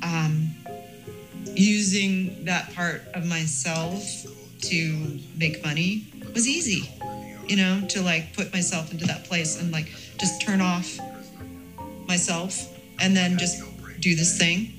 um 0.04 0.49
using 1.56 2.45
that 2.45 2.73
part 2.73 3.01
of 3.13 3.25
myself 3.25 4.25
to 4.62 5.19
make 5.38 5.63
money 5.63 6.06
was 6.34 6.47
easy 6.47 6.89
you 7.47 7.56
know 7.56 7.82
to 7.88 8.01
like 8.01 8.34
put 8.36 8.51
myself 8.51 8.91
into 8.91 9.06
that 9.06 9.23
place 9.25 9.62
and 9.62 9.71
like 9.71 9.88
just 10.17 10.41
turn 10.41 10.60
off 10.60 10.97
myself 12.08 12.75
and 12.99 13.15
then 13.15 13.38
just 13.38 13.63
do 13.99 14.15
this 14.15 14.38
thing 14.38 14.73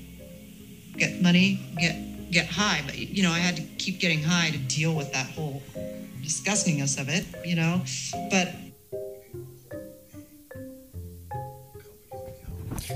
get 0.97 1.21
money 1.21 1.59
get 1.77 1.95
get 2.31 2.45
high 2.47 2.81
but 2.85 2.97
you 2.97 3.23
know 3.23 3.31
i 3.31 3.39
had 3.39 3.55
to 3.55 3.61
keep 3.77 3.99
getting 3.99 4.21
high 4.21 4.49
to 4.49 4.57
deal 4.57 4.93
with 4.93 5.11
that 5.13 5.27
whole 5.27 5.61
disgustingness 6.21 6.99
of 6.99 7.09
it 7.09 7.25
you 7.45 7.55
know 7.55 7.81
but 8.29 8.53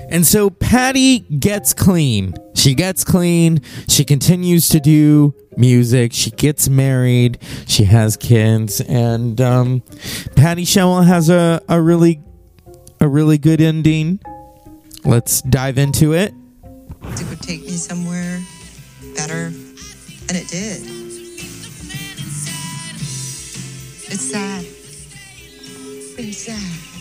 And 0.08 0.26
so 0.26 0.50
Patty 0.50 1.20
gets 1.20 1.72
clean. 1.72 2.34
She 2.54 2.74
gets 2.74 3.02
clean. 3.02 3.62
She 3.88 4.04
continues 4.04 4.68
to 4.68 4.80
do 4.80 5.34
music. 5.56 6.12
She 6.12 6.30
gets 6.30 6.68
married. 6.68 7.38
She 7.66 7.84
has 7.84 8.16
kids. 8.16 8.80
And 8.82 9.40
um, 9.40 9.82
Patty 10.36 10.64
Schemel 10.64 11.06
has 11.06 11.30
a, 11.30 11.62
a 11.68 11.80
really 11.80 12.20
a 13.00 13.08
really 13.08 13.38
good 13.38 13.60
ending. 13.60 14.20
Let's 15.04 15.42
dive 15.42 15.78
into 15.78 16.12
it. 16.12 16.34
It 17.02 17.28
would 17.28 17.40
take 17.40 17.62
me 17.62 17.70
somewhere 17.70 18.40
better, 19.14 19.46
and 19.46 20.36
it 20.36 20.48
did. 20.48 20.82
It's 24.10 24.30
sad. 24.30 24.64
It's 26.18 26.38
sad. 26.38 26.92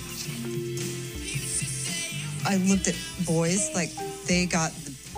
I 2.45 2.58
looked 2.67 2.88
at 2.88 2.95
boys 3.26 3.69
like 3.76 3.91
they 4.26 4.45
got 4.45 4.71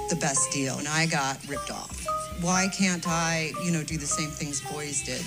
the, 0.10 0.18
best 0.20 0.52
deal, 0.52 0.78
and 0.78 0.88
I 0.88 1.06
got 1.08 1.40
ripped 1.48 1.72
off. 1.72 2.06
Why 2.42 2.68
can't 2.68 3.08
I, 3.08 3.52
you 3.64 3.72
know, 3.72 3.84
do 3.84 3.98
the 3.98 4.06
same 4.06 4.30
things 4.30 4.62
boys 4.62 5.02
did? 5.02 5.24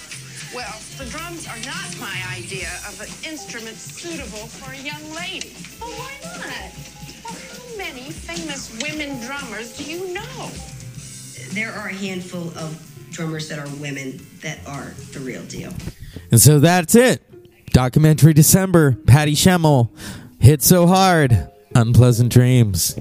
Well, 0.55 0.75
the 0.99 1.07
drums 1.07 1.47
are 1.49 1.59
not 1.65 1.99
my 1.99 2.17
idea 2.33 2.69
of 2.87 3.01
an 3.01 3.09
instrument 3.31 3.77
suitable 3.77 4.47
for 4.47 4.73
a 4.73 4.79
young 4.79 5.03
lady. 5.15 5.53
Well, 5.81 5.91
why 5.91 6.13
not? 6.23 6.71
Well, 7.25 7.35
how 7.35 7.77
many 7.77 8.11
famous 8.11 8.71
women 8.83 9.21
drummers 9.27 9.77
do 9.77 9.85
you 9.85 10.13
know? 10.15 10.51
There 11.57 11.73
are 11.73 11.89
a 11.89 11.95
handful 11.95 12.51
of 12.59 13.09
drummers 13.11 13.49
that 13.49 13.59
are 13.59 13.67
women 13.81 14.21
that 14.43 14.59
are 14.67 14.93
the 15.13 15.21
real 15.21 15.43
deal. 15.45 15.73
And 16.31 16.39
so 16.39 16.61
that's 16.61 16.95
it. 16.95 17.23
Documentary 17.71 18.35
December. 18.35 18.93
Patty 19.07 19.35
Schemel 19.35 19.89
hit 20.39 20.61
so 20.61 20.87
hard. 20.87 21.49
Unpleasant 21.75 22.31
dreams. 22.31 22.99